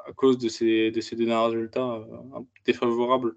[0.07, 2.01] à cause de ces, de ces derniers résultats
[2.65, 3.36] défavorables,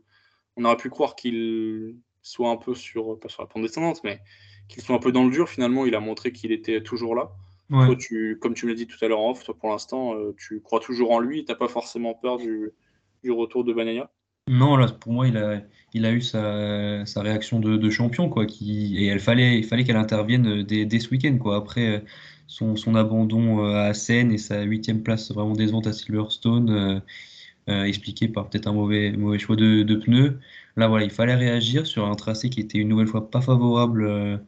[0.57, 4.21] on aurait pu croire qu'il soit un peu sur, pas sur la pente descendante, mais
[4.69, 5.49] qu'il soit un peu dans le dur.
[5.49, 7.33] Finalement, il a montré qu'il était toujours là.
[7.99, 10.61] tu, comme tu me l'as dit tout à l'heure en off, toi, pour l'instant, tu
[10.61, 11.45] crois toujours en lui.
[11.45, 12.73] Tu n'as pas forcément peur du,
[13.23, 14.11] du retour de Banaya
[14.49, 19.21] non, là, pour moi, il a, eu sa, réaction de, champion, quoi, qui, et il
[19.21, 21.57] fallait qu'elle intervienne dès, dès ce week-end, quoi.
[21.57, 22.05] Après
[22.47, 27.01] son, son abandon euh, à Seine et sa huitième place vraiment décevante à Silverstone, euh,
[27.69, 30.41] euh, expliqué par peut-être un mauvais, choix de, de, pneus.
[30.77, 34.41] Là, voilà, il fallait réagir sur un tracé qui était une nouvelle fois pas favorable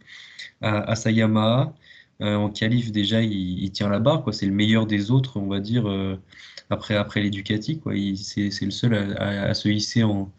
[0.60, 1.74] à, à sa Yamaha.
[2.20, 4.32] En qualif, déjà, il, il, tient la barre, quoi.
[4.32, 5.86] C'est le meilleur des autres, on va dire
[6.70, 7.80] après, après les Ducati.
[8.16, 10.30] C'est le seul à, se hisser en,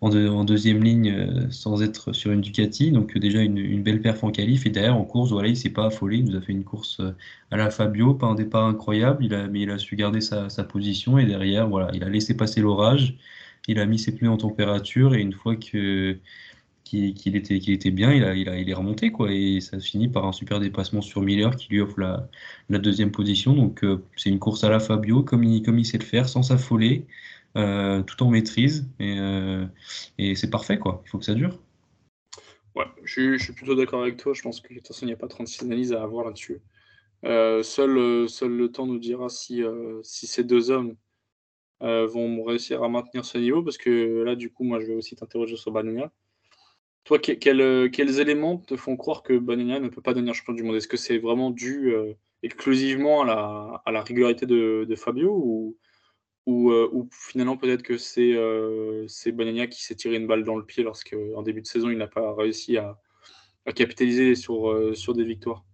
[0.00, 2.90] en, deuxième ligne euh, sans être sur une Ducati.
[2.90, 4.66] Donc euh, déjà une, belle perf en qualif.
[4.66, 6.18] Et derrière, en course, voilà, il s'est pas affolé.
[6.18, 7.12] Il nous a fait une course euh,
[7.50, 10.48] à la Fabio, pas un départ incroyable, il a, mais il a su garder sa,
[10.48, 11.18] sa position.
[11.18, 13.16] Et derrière, voilà, il a laissé passer l'orage.
[13.66, 15.14] Il a mis ses pneus en température.
[15.14, 16.18] Et une fois que
[16.88, 21.54] qu'il était, bien, il, est remonté, et ça finit par un super dépassement sur Miller
[21.56, 23.54] qui lui offre la, deuxième position.
[23.54, 27.06] Donc, euh, c'est une course à la Fabio, comme il, sait le faire, sans s'affoler,
[27.56, 29.66] euh, tout en maîtrise, et, euh,
[30.16, 30.78] c'est parfait.
[30.82, 31.58] Il faut que ça dure.
[33.04, 34.32] Je, suis plutôt d'accord avec toi.
[34.34, 36.60] Je pense que n'y a pas 36 analyses à avoir là-dessus.
[37.22, 39.62] seul, le temps nous dira si,
[40.02, 40.94] ces deux hommes
[41.80, 45.16] vont réussir à maintenir ce niveau, parce que là, du coup, moi, je vais aussi
[45.16, 46.10] t'interroger sur Banonia.
[47.08, 50.62] Toi, euh, quels éléments te font croire que Banania ne peut pas devenir champion du
[50.62, 50.76] monde?
[50.76, 55.32] Est-ce que c'est vraiment dû euh, exclusivement à la, régularité de, Fabio
[56.44, 60.66] ou, euh, ou, finalement peut-être que c'est euh, qui s'est tiré une balle dans le
[60.66, 62.98] pied lorsqu'en début de saison il n'a pas réussi à,
[63.74, 65.64] capitaliser sur des victoires?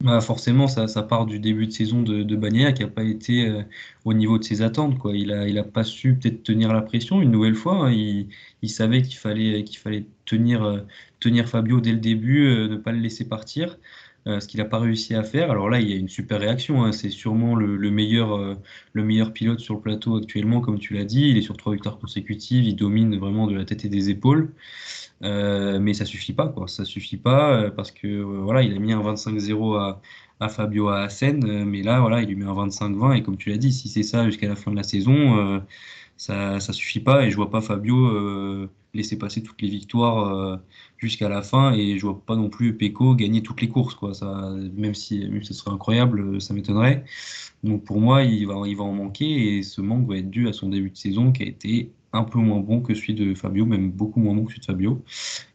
[0.00, 3.02] Bah forcément, ça, ça, part du début de saison de, de Bagnaia qui n'a pas
[3.04, 3.62] été euh,
[4.06, 4.98] au niveau de ses attentes.
[4.98, 5.14] Quoi.
[5.14, 7.74] Il n'a il a pas su peut-être tenir la pression une nouvelle fois.
[7.86, 7.92] Hein.
[7.92, 8.28] Il,
[8.62, 10.80] il, savait qu'il fallait, qu'il fallait tenir, euh,
[11.20, 13.78] tenir Fabio dès le début, euh, ne pas le laisser partir,
[14.26, 15.50] ce qu'il n'a pas réussi à faire.
[15.50, 16.84] Alors là, il y a une super réaction.
[16.84, 16.92] Hein.
[16.92, 18.56] C'est sûrement le, le meilleur,
[18.92, 21.30] le meilleur pilote sur le plateau actuellement, comme tu l'as dit.
[21.30, 22.64] Il est sur trois victoires consécutives.
[22.64, 24.52] Il domine vraiment de la tête et des épaules.
[25.22, 26.68] Euh, mais ça suffit pas, quoi.
[26.68, 30.00] Ça suffit pas euh, parce que euh, voilà, il a mis un 25-0 à,
[30.40, 33.50] à, Fabio à Assen, mais là, voilà, il lui met un 25-20 et comme tu
[33.50, 35.62] l'as dit, si c'est ça jusqu'à la fin de la saison,
[36.20, 40.60] ça, ça suffit pas et je vois pas Fabio laisser passer toutes les victoires
[40.98, 44.12] jusqu'à la fin et je vois pas non plus Pecco gagner toutes les courses, quoi.
[44.14, 47.04] Ça, même si, même ce serait incroyable, ça m'étonnerait.
[47.64, 50.48] Donc pour moi, il va, il va en manquer et ce manque va être dû
[50.48, 53.34] à son début de saison qui a été un peu moins bon que celui de
[53.34, 55.04] Fabio, même beaucoup moins bon que celui de Fabio.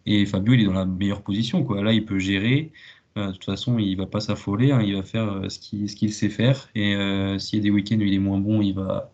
[0.06, 1.64] Et Fabio, il est dans la meilleure position.
[1.64, 1.84] Quoi.
[1.84, 2.72] Là, il peut gérer.
[3.18, 4.72] Euh, de toute façon, il va pas s'affoler.
[4.72, 4.82] Hein.
[4.82, 6.70] il va faire euh, ce qu'il qu'il sait faire.
[6.76, 9.12] Et euh, s'il y a des week-ends où il est moins bon, il va,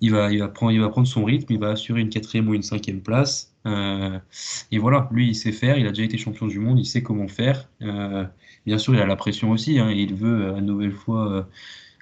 [0.00, 1.52] il va, il prendre, il va prendre son rythme.
[1.52, 3.54] Il va assurer une quatrième ou une cinquième place.
[3.66, 5.78] et voilà, lui, il sait faire.
[5.78, 6.78] Il a déjà été champion du monde.
[6.78, 7.68] Il sait comment faire.
[7.80, 9.78] bien sûr, il a la pression aussi.
[9.78, 11.46] Hein, il veut à nouvelle fois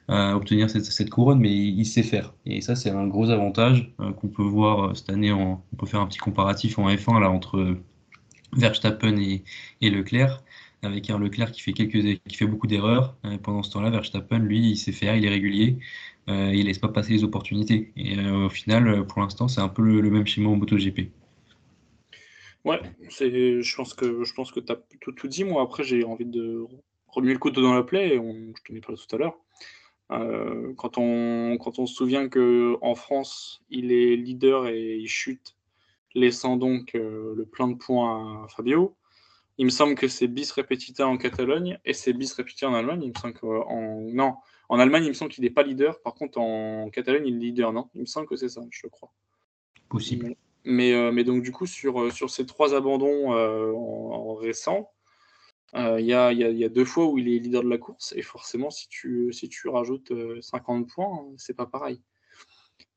[0.08, 2.32] obtenir cette, couronne, mais il, sait faire.
[2.46, 5.32] Et ça, c'est un gros avantage euh, qu'on peut voir euh, cette année.
[5.32, 7.76] On peut faire un petit comparatif en F1 là, entre
[8.52, 10.42] Verstappen et, Leclerc,
[10.82, 13.16] avec un Leclerc qui fait, quelques, qui fait beaucoup d'erreurs.
[13.24, 15.78] Euh, pendant ce temps-là, Verstappen, lui, il sait faire, il est régulier,
[16.28, 17.92] euh, il laisse pas passer les opportunités.
[17.96, 21.10] Et au final, pour l'instant, c'est un peu le, même schéma en MotoGP.
[22.64, 25.44] Ouais, je pense que je pense que tu as tout, dit.
[25.44, 26.64] Moi, après, j'ai envie de
[27.08, 28.10] remuer le couteau dans la plaie.
[28.10, 29.36] Je t'en ai parlé tout à l'heure.
[30.12, 35.56] Euh, quand, on, quand on se souvient qu'en France, il est leader et il chute,
[36.14, 38.96] laissant donc euh, le plein de points à Fabio.
[39.58, 43.00] Il me semble que c'est bis repetita en Catalogne et c'est bis repetita en Allemagne.
[43.02, 44.34] Il me semble qu'en non,
[44.72, 46.00] en Allemagne, il me semble qu'il n'est pas leader.
[46.00, 47.90] Par contre, en Catalogne, il est leader, non?
[47.94, 49.12] Il me semble que c'est ça, je crois.
[49.90, 50.34] Possible.
[50.64, 54.90] Mais, euh, mais, donc, du coup, sur, sur ces trois abandons en, récents,
[55.74, 58.70] euh, il y, a, deux fois où il est leader de la course, et forcément,
[58.70, 60.10] si tu, si tu rajoutes
[60.40, 62.00] 50 euh, points, c'est pas pareil.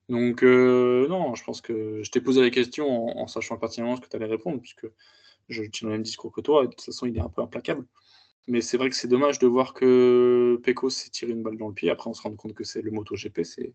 [0.08, 4.02] Donc, euh, non, je pense que je t'ai posé la question en, sachant pertinemment ce
[4.02, 4.88] que tu allais répondre, puisque
[5.50, 7.42] je tiens le même discours que toi, et de toute façon, il est un peu
[7.42, 7.86] implacable.
[8.48, 11.68] Mais c'est vrai que c'est dommage de voir que Pecos s'est tiré une balle dans
[11.68, 11.90] le pied.
[11.90, 13.74] Après, on se rend compte que c'est le MotoGP, c'est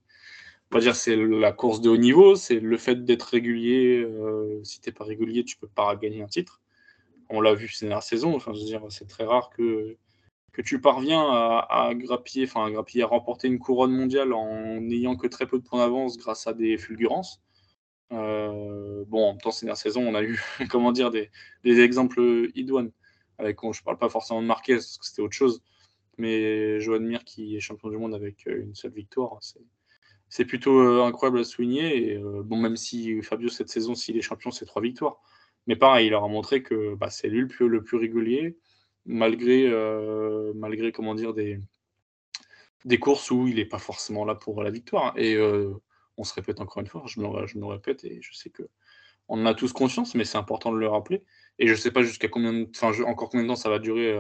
[0.73, 4.07] va dire c'est la course de haut niveau, c'est le fait d'être régulier.
[4.63, 6.61] si tu n'es pas régulier, tu peux pas gagner un titre
[7.31, 8.35] on l'a vu ces dernières saisons.
[8.35, 8.53] Enfin,
[8.91, 9.97] c'est très rare que,
[10.53, 15.17] que tu parviens à, grappiller, enfin à grappiller, à remporter une couronne mondiale en n'ayant
[15.17, 17.41] que très peu de points d'avance grâce à des fulgurances.
[18.13, 20.41] Euh, bon, en même temps, ces dernières saisons, on a eu,
[20.71, 21.31] comment dire, des,
[21.65, 22.91] des exemples idoines.
[23.41, 25.63] Avec, je ne parle pas forcément de Marquez, parce que c'était autre chose.
[26.19, 29.39] Mais Joan Mir, qui est champion du monde avec une seule victoire,
[30.29, 32.13] c'est plutôt incroyable à souligner.
[32.13, 35.21] Et, bon, même si Fabio, cette saison, s'il est champion, c'est trois victoires.
[35.67, 38.59] Mais pareil, il leur a montré que bah, c'est lui le plus, régulier,
[39.07, 40.53] malgré, euh,
[40.93, 41.61] comment dire, des,
[42.99, 45.13] courses où il n'est pas forcément là pour la victoire.
[45.17, 45.73] Et euh,
[46.17, 48.65] on se répète encore une fois, je me, je me répète, et je sais que
[49.29, 51.23] on en a tous conscience, mais c'est important de le rappeler.
[51.61, 53.79] Et je ne sais pas jusqu'à combien, de, enfin, encore combien de temps ça va
[53.79, 54.19] durer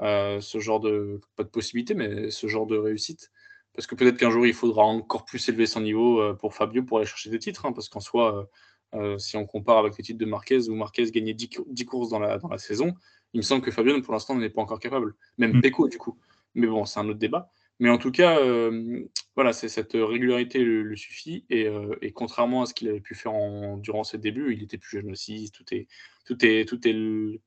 [0.00, 3.32] euh, ce genre de, pas de possibilité, mais ce genre de réussite.
[3.74, 6.98] Parce que peut-être qu'un jour, il faudra encore plus élever son niveau pour Fabio pour
[6.98, 8.48] aller chercher des titres, hein, parce qu'en soi,
[8.94, 12.18] euh, si on compare avec les titres de Marquez, où Marquez gagnait 10, courses dans
[12.18, 12.94] la, dans la, saison,
[13.32, 15.14] il me semble que Fabio, pour l'instant, n'est pas encore capable.
[15.36, 15.60] Même mm.
[15.60, 16.18] Pecco, du coup.
[16.54, 17.50] Mais bon, c'est un autre débat.
[17.80, 19.04] Mais en tout cas, euh,
[19.36, 21.44] voilà, c'est cette régularité le, suffit.
[21.52, 23.32] Euh, et, contrairement à ce qu'il avait pu faire
[23.78, 25.50] durant ses débuts, il était plus jeune aussi.
[25.52, 25.86] Tout est,
[26.24, 27.40] tout est, tout est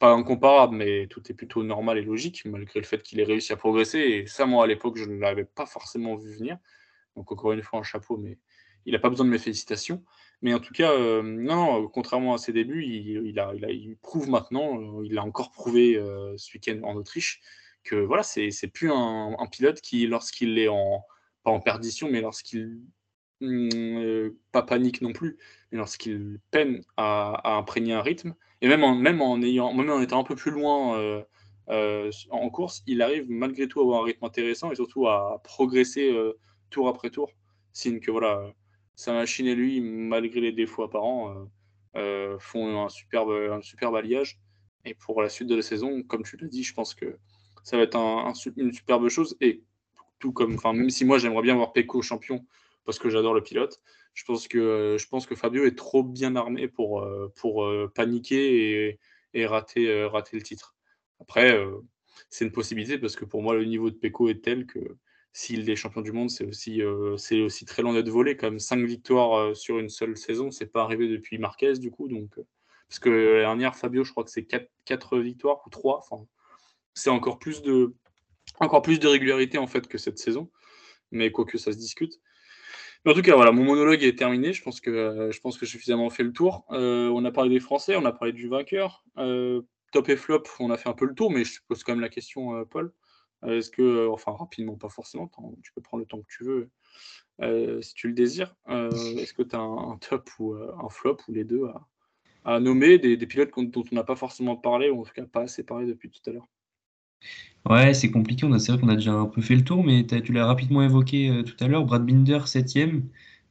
[0.00, 3.52] pas incomparable, mais tout est plutôt normal et logique, malgré le fait qu'il ait réussi
[3.52, 3.98] à progresser.
[4.00, 6.58] Et ça, moi, à l'époque, je ne l'avais pas forcément vu venir.
[7.16, 8.38] Donc, encore une fois, un chapeau, mais
[8.84, 10.02] il n'a pas besoin de mes félicitations.
[10.42, 15.02] Mais en tout cas, euh, non, contrairement à ses débuts, il, a, il, prouve maintenant,
[15.02, 15.94] il a encore prouvé
[16.36, 17.40] ce week-end en Autriche,
[17.84, 21.04] que voilà, c'est plus un, pilote qui, lorsqu'il est en,
[21.42, 22.80] pas en perdition, mais lorsqu'il
[23.40, 25.38] hmm, pas panique non plus,
[25.70, 30.00] mais lorsqu'il peine à, imprégner un rythme, et même en, même en, ayant, même en
[30.00, 31.24] étant un peu plus loin
[32.30, 36.14] en course, il arrive malgré tout à avoir un rythme intéressant et surtout à progresser
[36.70, 37.30] tour après tour.
[37.72, 38.52] Signe que voilà,
[38.96, 41.44] sa machine et lui, malgré les défauts apparents, euh,
[41.96, 44.40] euh, font un superbe, un alliage.
[44.84, 47.18] Et pour la suite de la saison, comme tu l'as dit, je pense que
[47.62, 49.36] ça va être un, une superbe chose.
[49.40, 49.62] Et
[50.18, 52.44] tout comme, enfin, même si moi j'aimerais bien voir Pecco champion
[52.84, 53.80] parce que j'adore le pilote,
[54.14, 58.88] je pense que je pense que Fabio est trop bien armé pour, euh, pour paniquer
[58.88, 58.98] et,
[59.34, 60.74] et rater, rater le titre.
[61.20, 61.56] Après,
[62.28, 64.80] c'est une possibilité parce que pour moi le niveau de Pecco est tel que
[65.32, 68.36] s'il est champion du monde, c'est aussi, euh, aussi très loin d'être volé.
[68.36, 72.08] Comme 5 victoires euh, sur une seule saison, c'est pas arrivé depuis Marquez, du coup.
[72.08, 72.46] Donc, euh,
[72.88, 75.98] parce que la dernière, Fabio, je crois que c'est 4, victoires ou 3.
[75.98, 76.26] Enfin,
[76.94, 77.94] c'est encore plus de
[78.60, 80.50] encore plus de régularité en fait que cette saison.
[81.10, 82.20] Mais quoique ça se discute.
[83.04, 84.52] Mais en tout cas, voilà, mon monologue est terminé.
[84.52, 86.64] Je pense que je pense que j'ai suffisamment fait le tour.
[86.70, 89.04] on a parlé des Français, on a parlé du vainqueur.
[89.16, 91.92] top et flop, on a fait un peu le tour, mais je te pose quand
[91.92, 92.92] même la question, Paul.
[93.44, 95.30] Euh, est-ce que, euh, enfin rapidement, pas forcément,
[95.62, 96.70] tu peux prendre le temps que tu veux
[97.40, 98.54] euh, si tu le désires.
[98.68, 101.64] Est-ce que tu as un, top ou un flop ou les deux
[102.44, 105.42] à, nommer des, pilotes dont on n'a pas forcément parlé ou en tout cas pas
[105.42, 106.48] assez parlé depuis tout à l'heure?
[107.68, 108.46] Ouais, c'est compliqué.
[108.58, 111.42] C'est vrai qu'on a déjà un peu fait le tour, mais tu l'as rapidement évoqué
[111.46, 111.84] tout à l'heure.
[111.84, 113.02] Brad Binder, 7ème.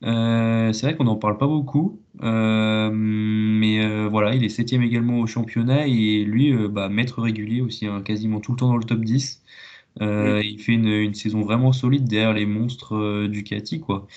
[0.01, 5.87] c'est vrai qu'on n'en parle pas beaucoup, mais voilà, il est septième également au championnat
[5.87, 9.43] et lui, bah, maître régulier aussi, hein, quasiment tout le temps dans le top 10.
[9.99, 14.07] Euh, il fait une, saison vraiment solide derrière les monstres euh, Ducati, quoi.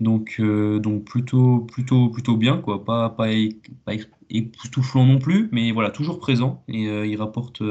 [0.00, 2.84] Donc, euh, donc plutôt, plutôt, plutôt bien, quoi.
[2.84, 3.28] Pas, pas,
[4.30, 7.62] époustouflant non plus, mais voilà, toujours présent et il rapporte,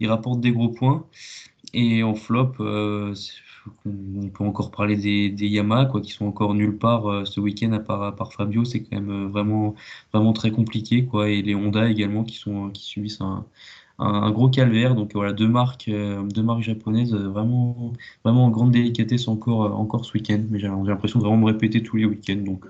[0.00, 1.06] il rapporte des gros points.
[1.72, 6.76] Et en flop, on peut encore parler des, des Yamaha, quoi, qui sont encore nulle
[6.78, 8.64] part ce week-end à part, à part Fabio.
[8.64, 9.74] C'est quand même vraiment,
[10.12, 11.30] vraiment très compliqué, quoi.
[11.30, 13.46] Et les Honda également qui sont, qui subissent un
[13.98, 14.94] un, gros calvaire.
[14.94, 17.92] Donc voilà, deux marques, euh, deux marques japonaises euh, vraiment,
[18.24, 20.42] vraiment en grande délicatesse encore, euh, encore ce week-end.
[20.50, 22.42] Mais j'ai l'impression de vraiment me répéter tous les week-ends.
[22.44, 22.68] Donc,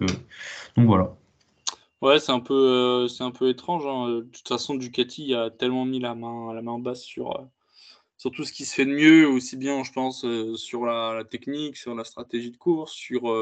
[0.77, 1.17] donc voilà.
[2.03, 3.87] Ouais, c'est un peu, un peu étrange.
[3.87, 4.09] Hein.
[4.09, 7.49] De toute façon, Ducati a tellement mis la main, la main basse sur,
[8.19, 11.79] sur tout ce qui se fait de mieux, aussi bien, je pense, sur la, technique,
[11.79, 13.33] sur la stratégie de course, sur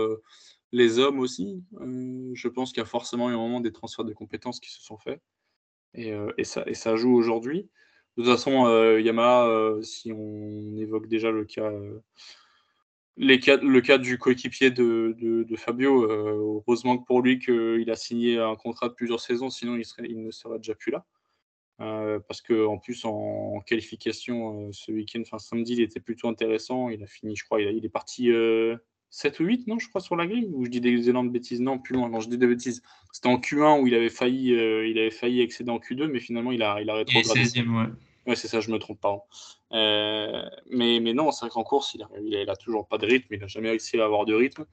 [0.70, 1.64] les hommes aussi.
[2.34, 4.80] je pense qu'il y a forcément eu un moment des transferts de compétences qui se
[4.80, 5.20] sont faits.
[5.98, 7.68] Euh, et, ça, et ça joue aujourd'hui.
[8.16, 11.70] De toute façon, euh, Yamaha, euh, si on évoque déjà le cas,
[13.16, 18.38] les le cas du coéquipier de, de, Fabio, heureusement que pour lui qu'il a signé
[18.38, 21.04] un contrat de plusieurs saisons, sinon il, serait, il ne serait déjà plus là.
[21.78, 26.88] parce qu'en plus, en, qualification ce week-end, enfin samedi, il était plutôt intéressant.
[26.88, 28.30] Il a fini, je crois, il, il est parti
[29.12, 31.60] 7 ou 8, non, je crois, sur la grille Ou je dis des énormes bêtises
[31.60, 32.82] Non, plus loin, non, je dis des bêtises.
[33.12, 36.18] C'était en Q1 où il avait failli, euh, il avait failli excéder en Q2, mais
[36.18, 37.44] finalement, il a, il a rétrogradé.
[37.44, 37.84] 16 ouais.
[38.26, 39.18] Ouais, c'est ça, je me trompe pas.
[39.72, 43.04] Euh, mais, mais non, c'est vrai qu'en course, il a, il, a, toujours pas de
[43.04, 44.64] rythme, il n'a jamais réussi à avoir de rythme.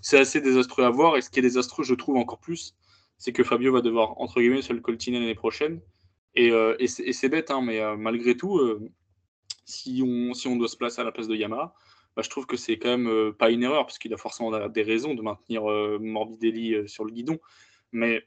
[0.00, 2.74] C'est assez désastreux à voir, et ce qui est désastreux, je trouve encore plus,
[3.18, 5.80] c'est que Fabio va devoir, entre guillemets, se le coltiner l'année prochaine.
[6.34, 8.58] Et, euh, et c'est bête, hein, mais malgré tout,
[9.66, 11.74] si, on, si on doit se placer à la place de Yamaha,
[12.16, 14.82] bah, je trouve que c'est quand même pas une erreur, parce qu'il a forcément des
[14.82, 15.64] raisons de maintenir
[16.00, 17.38] Morbidelli sur le guidon.
[17.92, 18.26] Mais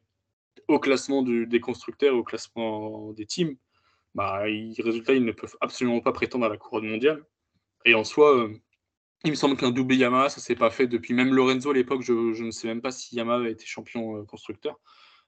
[0.67, 3.55] au classement des constructeurs, au classement des teams,
[4.15, 7.25] bah, résultat, ils ne peuvent absolument pas prétendre à la couronne mondiale.
[7.85, 8.49] Et en soi,
[9.23, 12.01] il me semble qu'un double Yamaha, ça s'est pas fait depuis même Lorenzo à l'époque.
[12.01, 14.79] Je, ne sais même pas si Yamaha a été champion constructeur.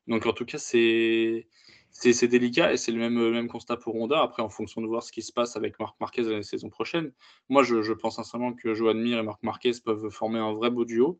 [0.07, 1.47] Donc en tout cas, c'est
[1.91, 4.21] c'est délicat et c'est le même, constat pour Honda.
[4.21, 7.11] Après, en fonction de voir ce qui se passe avec Marc Marquez la saison prochaine,
[7.49, 10.85] moi je, pense sincèrement que Joan Mir et Marc Marquez peuvent former un vrai beau
[10.85, 11.19] duo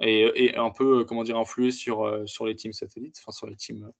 [0.00, 3.56] et, un peu, comment dire, influer sur, euh, sur les teams satellites, enfin sur les
[3.56, 3.92] teams,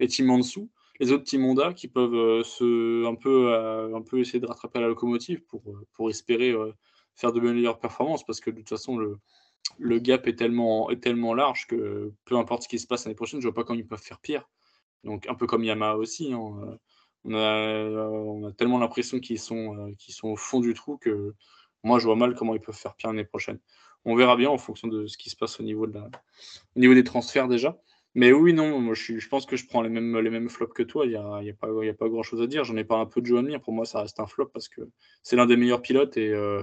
[0.00, 0.70] les teams en dessous.
[1.00, 5.42] Les autres teams Honda qui peuvent euh, un, peu, euh, essayer de rattraper la locomotive
[5.44, 6.54] pour, espérer
[7.16, 9.18] faire de meilleures performances parce que de toute façon, le,
[9.78, 13.14] le gap est tellement, est tellement large que peu importe ce qui se passe l'année
[13.14, 14.48] prochaine, je vois pas comment ils peuvent faire pire.
[15.04, 16.32] Donc un peu comme Yamaha aussi.
[16.32, 16.76] Hein, euh,
[17.24, 19.92] on, a, on, a, tellement l'impression qu'ils sont, euh,
[20.22, 21.34] au fond du trou que
[21.82, 23.58] moi je vois mal comment ils peuvent faire pire l'année prochaine.
[24.04, 25.86] On verra bien en fonction de ce qui se passe au niveau,
[26.76, 27.78] des transferts déjà.
[28.14, 31.04] Mais oui, non, moi je, pense que je prends les mêmes, les flops que toi.
[31.04, 32.62] Il n'y a, a, pas, grand chose à dire.
[32.64, 33.60] J'en ai pas un peu de Joan Mir.
[33.60, 34.82] Pour moi, ça reste un flop parce que
[35.22, 36.62] c'est l'un des meilleurs pilotes et euh,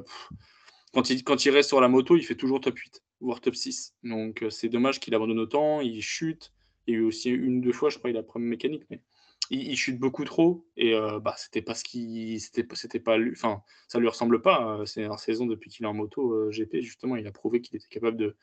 [0.93, 3.55] quand, il, quand il reste sur la moto, il fait toujours top 8, voire top
[3.55, 3.95] 6.
[4.03, 6.53] Donc c'est dommage qu'il abandonne autant, il chute.
[6.87, 8.83] Il y a eu aussi une ou deux fois, je crois, il a problème mécanique,
[8.89, 9.01] mais
[9.51, 12.39] il, chute beaucoup trop et euh, bah, c'était pas ce qui.
[12.39, 13.17] C'était, c'était pas.
[13.31, 14.79] Enfin, ça lui ressemble pas.
[14.79, 17.61] Euh, c'est une saison depuis qu'il est en moto euh, GP, justement, il a prouvé
[17.61, 18.35] qu'il était capable de,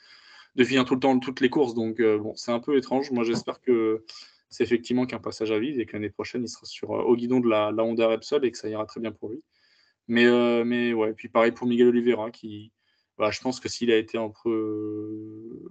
[0.56, 1.74] de finir tout le temps toutes les courses.
[1.74, 3.10] Donc, bon, c'est un peu étrange.
[3.10, 4.04] Moi, j'espère que
[4.50, 7.40] c'est effectivement qu'un passage à vide et que l'année prochaine, il sera sur, au guidon
[7.40, 9.42] de la, Honda Repsol et que ça ira très bien pour lui.
[10.08, 10.26] Mais,
[10.64, 12.72] mais ouais, puis pareil pour Miguel Oliveira qui
[13.18, 15.66] bah, je pense que s'il a été un peu.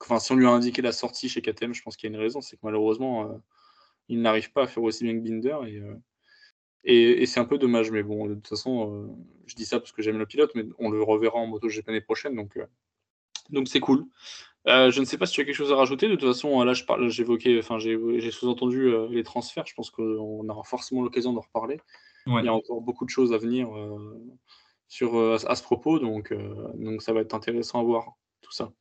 [0.00, 2.16] Enfin, si on lui a indiqué la sortie chez KTM, je pense qu'il y a
[2.16, 3.36] une raison, c'est que malheureusement, euh,
[4.08, 5.56] il n'arrive pas à faire aussi bien que Binder.
[5.62, 5.94] Euh,
[6.84, 9.06] et, et, c'est un peu dommage, mais bon, de toute façon, euh,
[9.46, 11.86] je dis ça parce que j'aime le pilote, mais on le reverra en moto GP
[11.86, 12.58] l'année prochaine, donc
[13.50, 14.04] donc c'est cool.
[14.66, 16.08] je ne sais pas si tu as quelque chose à rajouter.
[16.08, 16.74] De toute façon, là,
[17.08, 19.66] j'évoquais, enfin, j'ai sous-entendu les transferts.
[19.66, 21.80] Je pense qu'on aura forcément l'occasion d'en reparler.
[22.26, 23.70] Il y a encore beaucoup de choses à venir
[24.88, 25.98] sur, euh, à ce propos.
[25.98, 28.72] Donc, euh, donc ça va être intéressant à voir tout ça.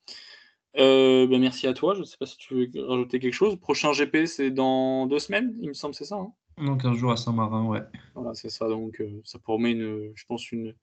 [0.78, 1.94] Euh, ben merci à toi.
[1.96, 3.58] Je ne sais pas si tu veux rajouter quelque chose.
[3.58, 6.32] Prochain GP, c'est dans deux semaines, il me semble, c'est ça hein?
[6.64, 7.82] Donc un jour à Saint-Marin, ouais.
[8.16, 8.68] Voilà, c'est ça.
[8.68, 10.74] Donc ça promet, une, je pense, une,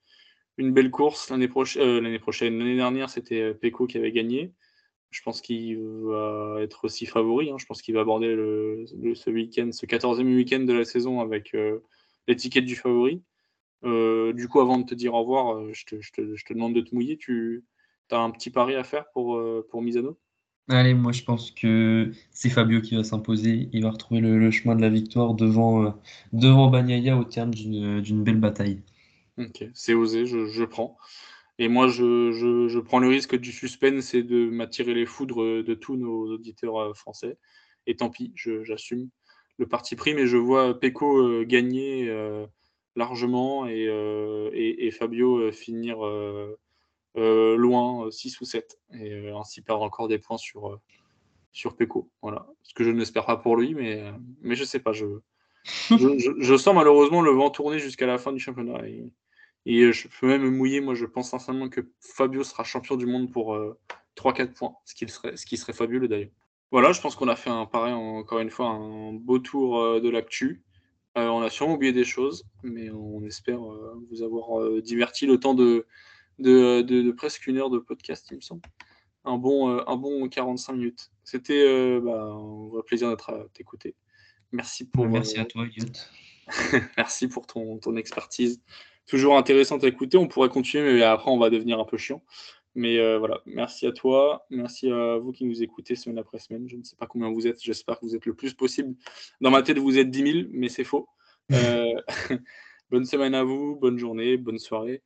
[0.56, 1.98] une belle course l'année prochaine.
[2.00, 2.58] l'année prochaine.
[2.58, 4.52] L'année dernière, c'était Pecco qui avait gagné.
[5.10, 7.50] Je pense qu'il va être aussi favori.
[7.50, 7.56] Hein.
[7.58, 11.56] Je pense qu'il va aborder le, ce week-end, ce 14e week-end de la saison avec
[12.28, 13.22] l'étiquette du favori.
[13.84, 16.94] Euh, du coup, avant de te dire au revoir, euh, je te, demande de te
[16.94, 17.16] mouiller.
[17.16, 17.64] Tu
[18.10, 20.18] as un petit pari à faire pour, euh, pour Misano?
[20.70, 23.68] Allez, moi je pense que c'est Fabio qui va s'imposer.
[23.72, 25.94] Il va retrouver le, chemin de la victoire devant,
[26.32, 28.80] devant Bagnaia au terme d'une belle bataille.
[29.36, 30.96] Ok, c'est osé, je, prends.
[31.58, 35.96] Et moi, je, prends le risque du suspense et de m'attirer les foudres de tous
[35.96, 37.36] nos auditeurs français.
[37.86, 39.10] Et tant pis, j'assume
[39.58, 42.10] le parti pris, mais je vois Pecco gagner
[42.96, 46.56] largement et, euh, et, Fabio euh, finir euh,
[47.56, 50.80] loin, 6 ou 7, et ainsi perdre encore des points sur,
[51.52, 52.10] sur Pecco.
[52.22, 52.46] Voilà.
[52.62, 54.92] Ce que je n'espère pas pour lui, mais, mais je sais pas.
[54.92, 55.06] Je,
[55.64, 58.86] je, sens malheureusement le vent tourner jusqu'à la fin du championnat.
[58.86, 59.12] Et,
[59.66, 60.80] et, je peux même me mouiller.
[60.80, 63.56] Moi, je pense sincèrement que Fabio sera champion du monde pour
[64.16, 66.30] 3-4 points, ce qui, serait, ce qui serait fabuleux d'ailleurs.
[66.70, 70.08] Voilà, je pense qu'on a fait un pareil, encore une fois, un beau tour de
[70.10, 70.64] l'actu.
[71.16, 75.26] Euh, on a sûrement oublié des choses, mais on espère euh, vous avoir euh, diverti
[75.26, 75.86] le temps de,
[76.38, 78.62] de, presque une heure de podcast, il me semble.
[79.24, 81.10] Un bon, un bon 45 minutes.
[81.22, 83.94] C'était bah, un vrai plaisir d'être à t'écouter.
[84.52, 85.06] Merci pour.
[85.06, 85.66] Merci à toi,
[86.98, 88.60] Merci pour ton, ton expertise.
[89.06, 90.18] Toujours intéressant à écouter.
[90.18, 92.22] On pourrait continuer, mais après, on va devenir un peu chiant.
[92.74, 96.68] Mais euh, voilà, merci à toi, merci à vous qui nous écoutez semaine après semaine.
[96.68, 98.96] Je ne sais pas combien vous êtes, j'espère que vous êtes le plus possible.
[99.40, 101.08] Dans ma tête, vous êtes 10 000, mais c'est faux.
[101.52, 102.00] Euh,
[102.90, 105.02] bonne semaine à vous, bonne journée, bonne soirée,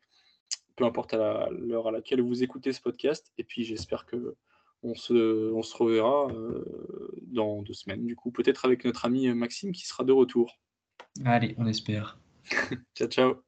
[0.77, 3.33] peu importe l'heure à, laquelle vous écoutez ce podcast.
[3.39, 4.37] Et puis j'espère que
[4.85, 9.29] on se, on se reverra euh, dans deux semaines, du coup, peut-être avec notre ami
[9.35, 10.61] Maxime qui sera de retour.
[11.25, 12.21] Allez, on espère.
[12.95, 13.48] ciao, ciao.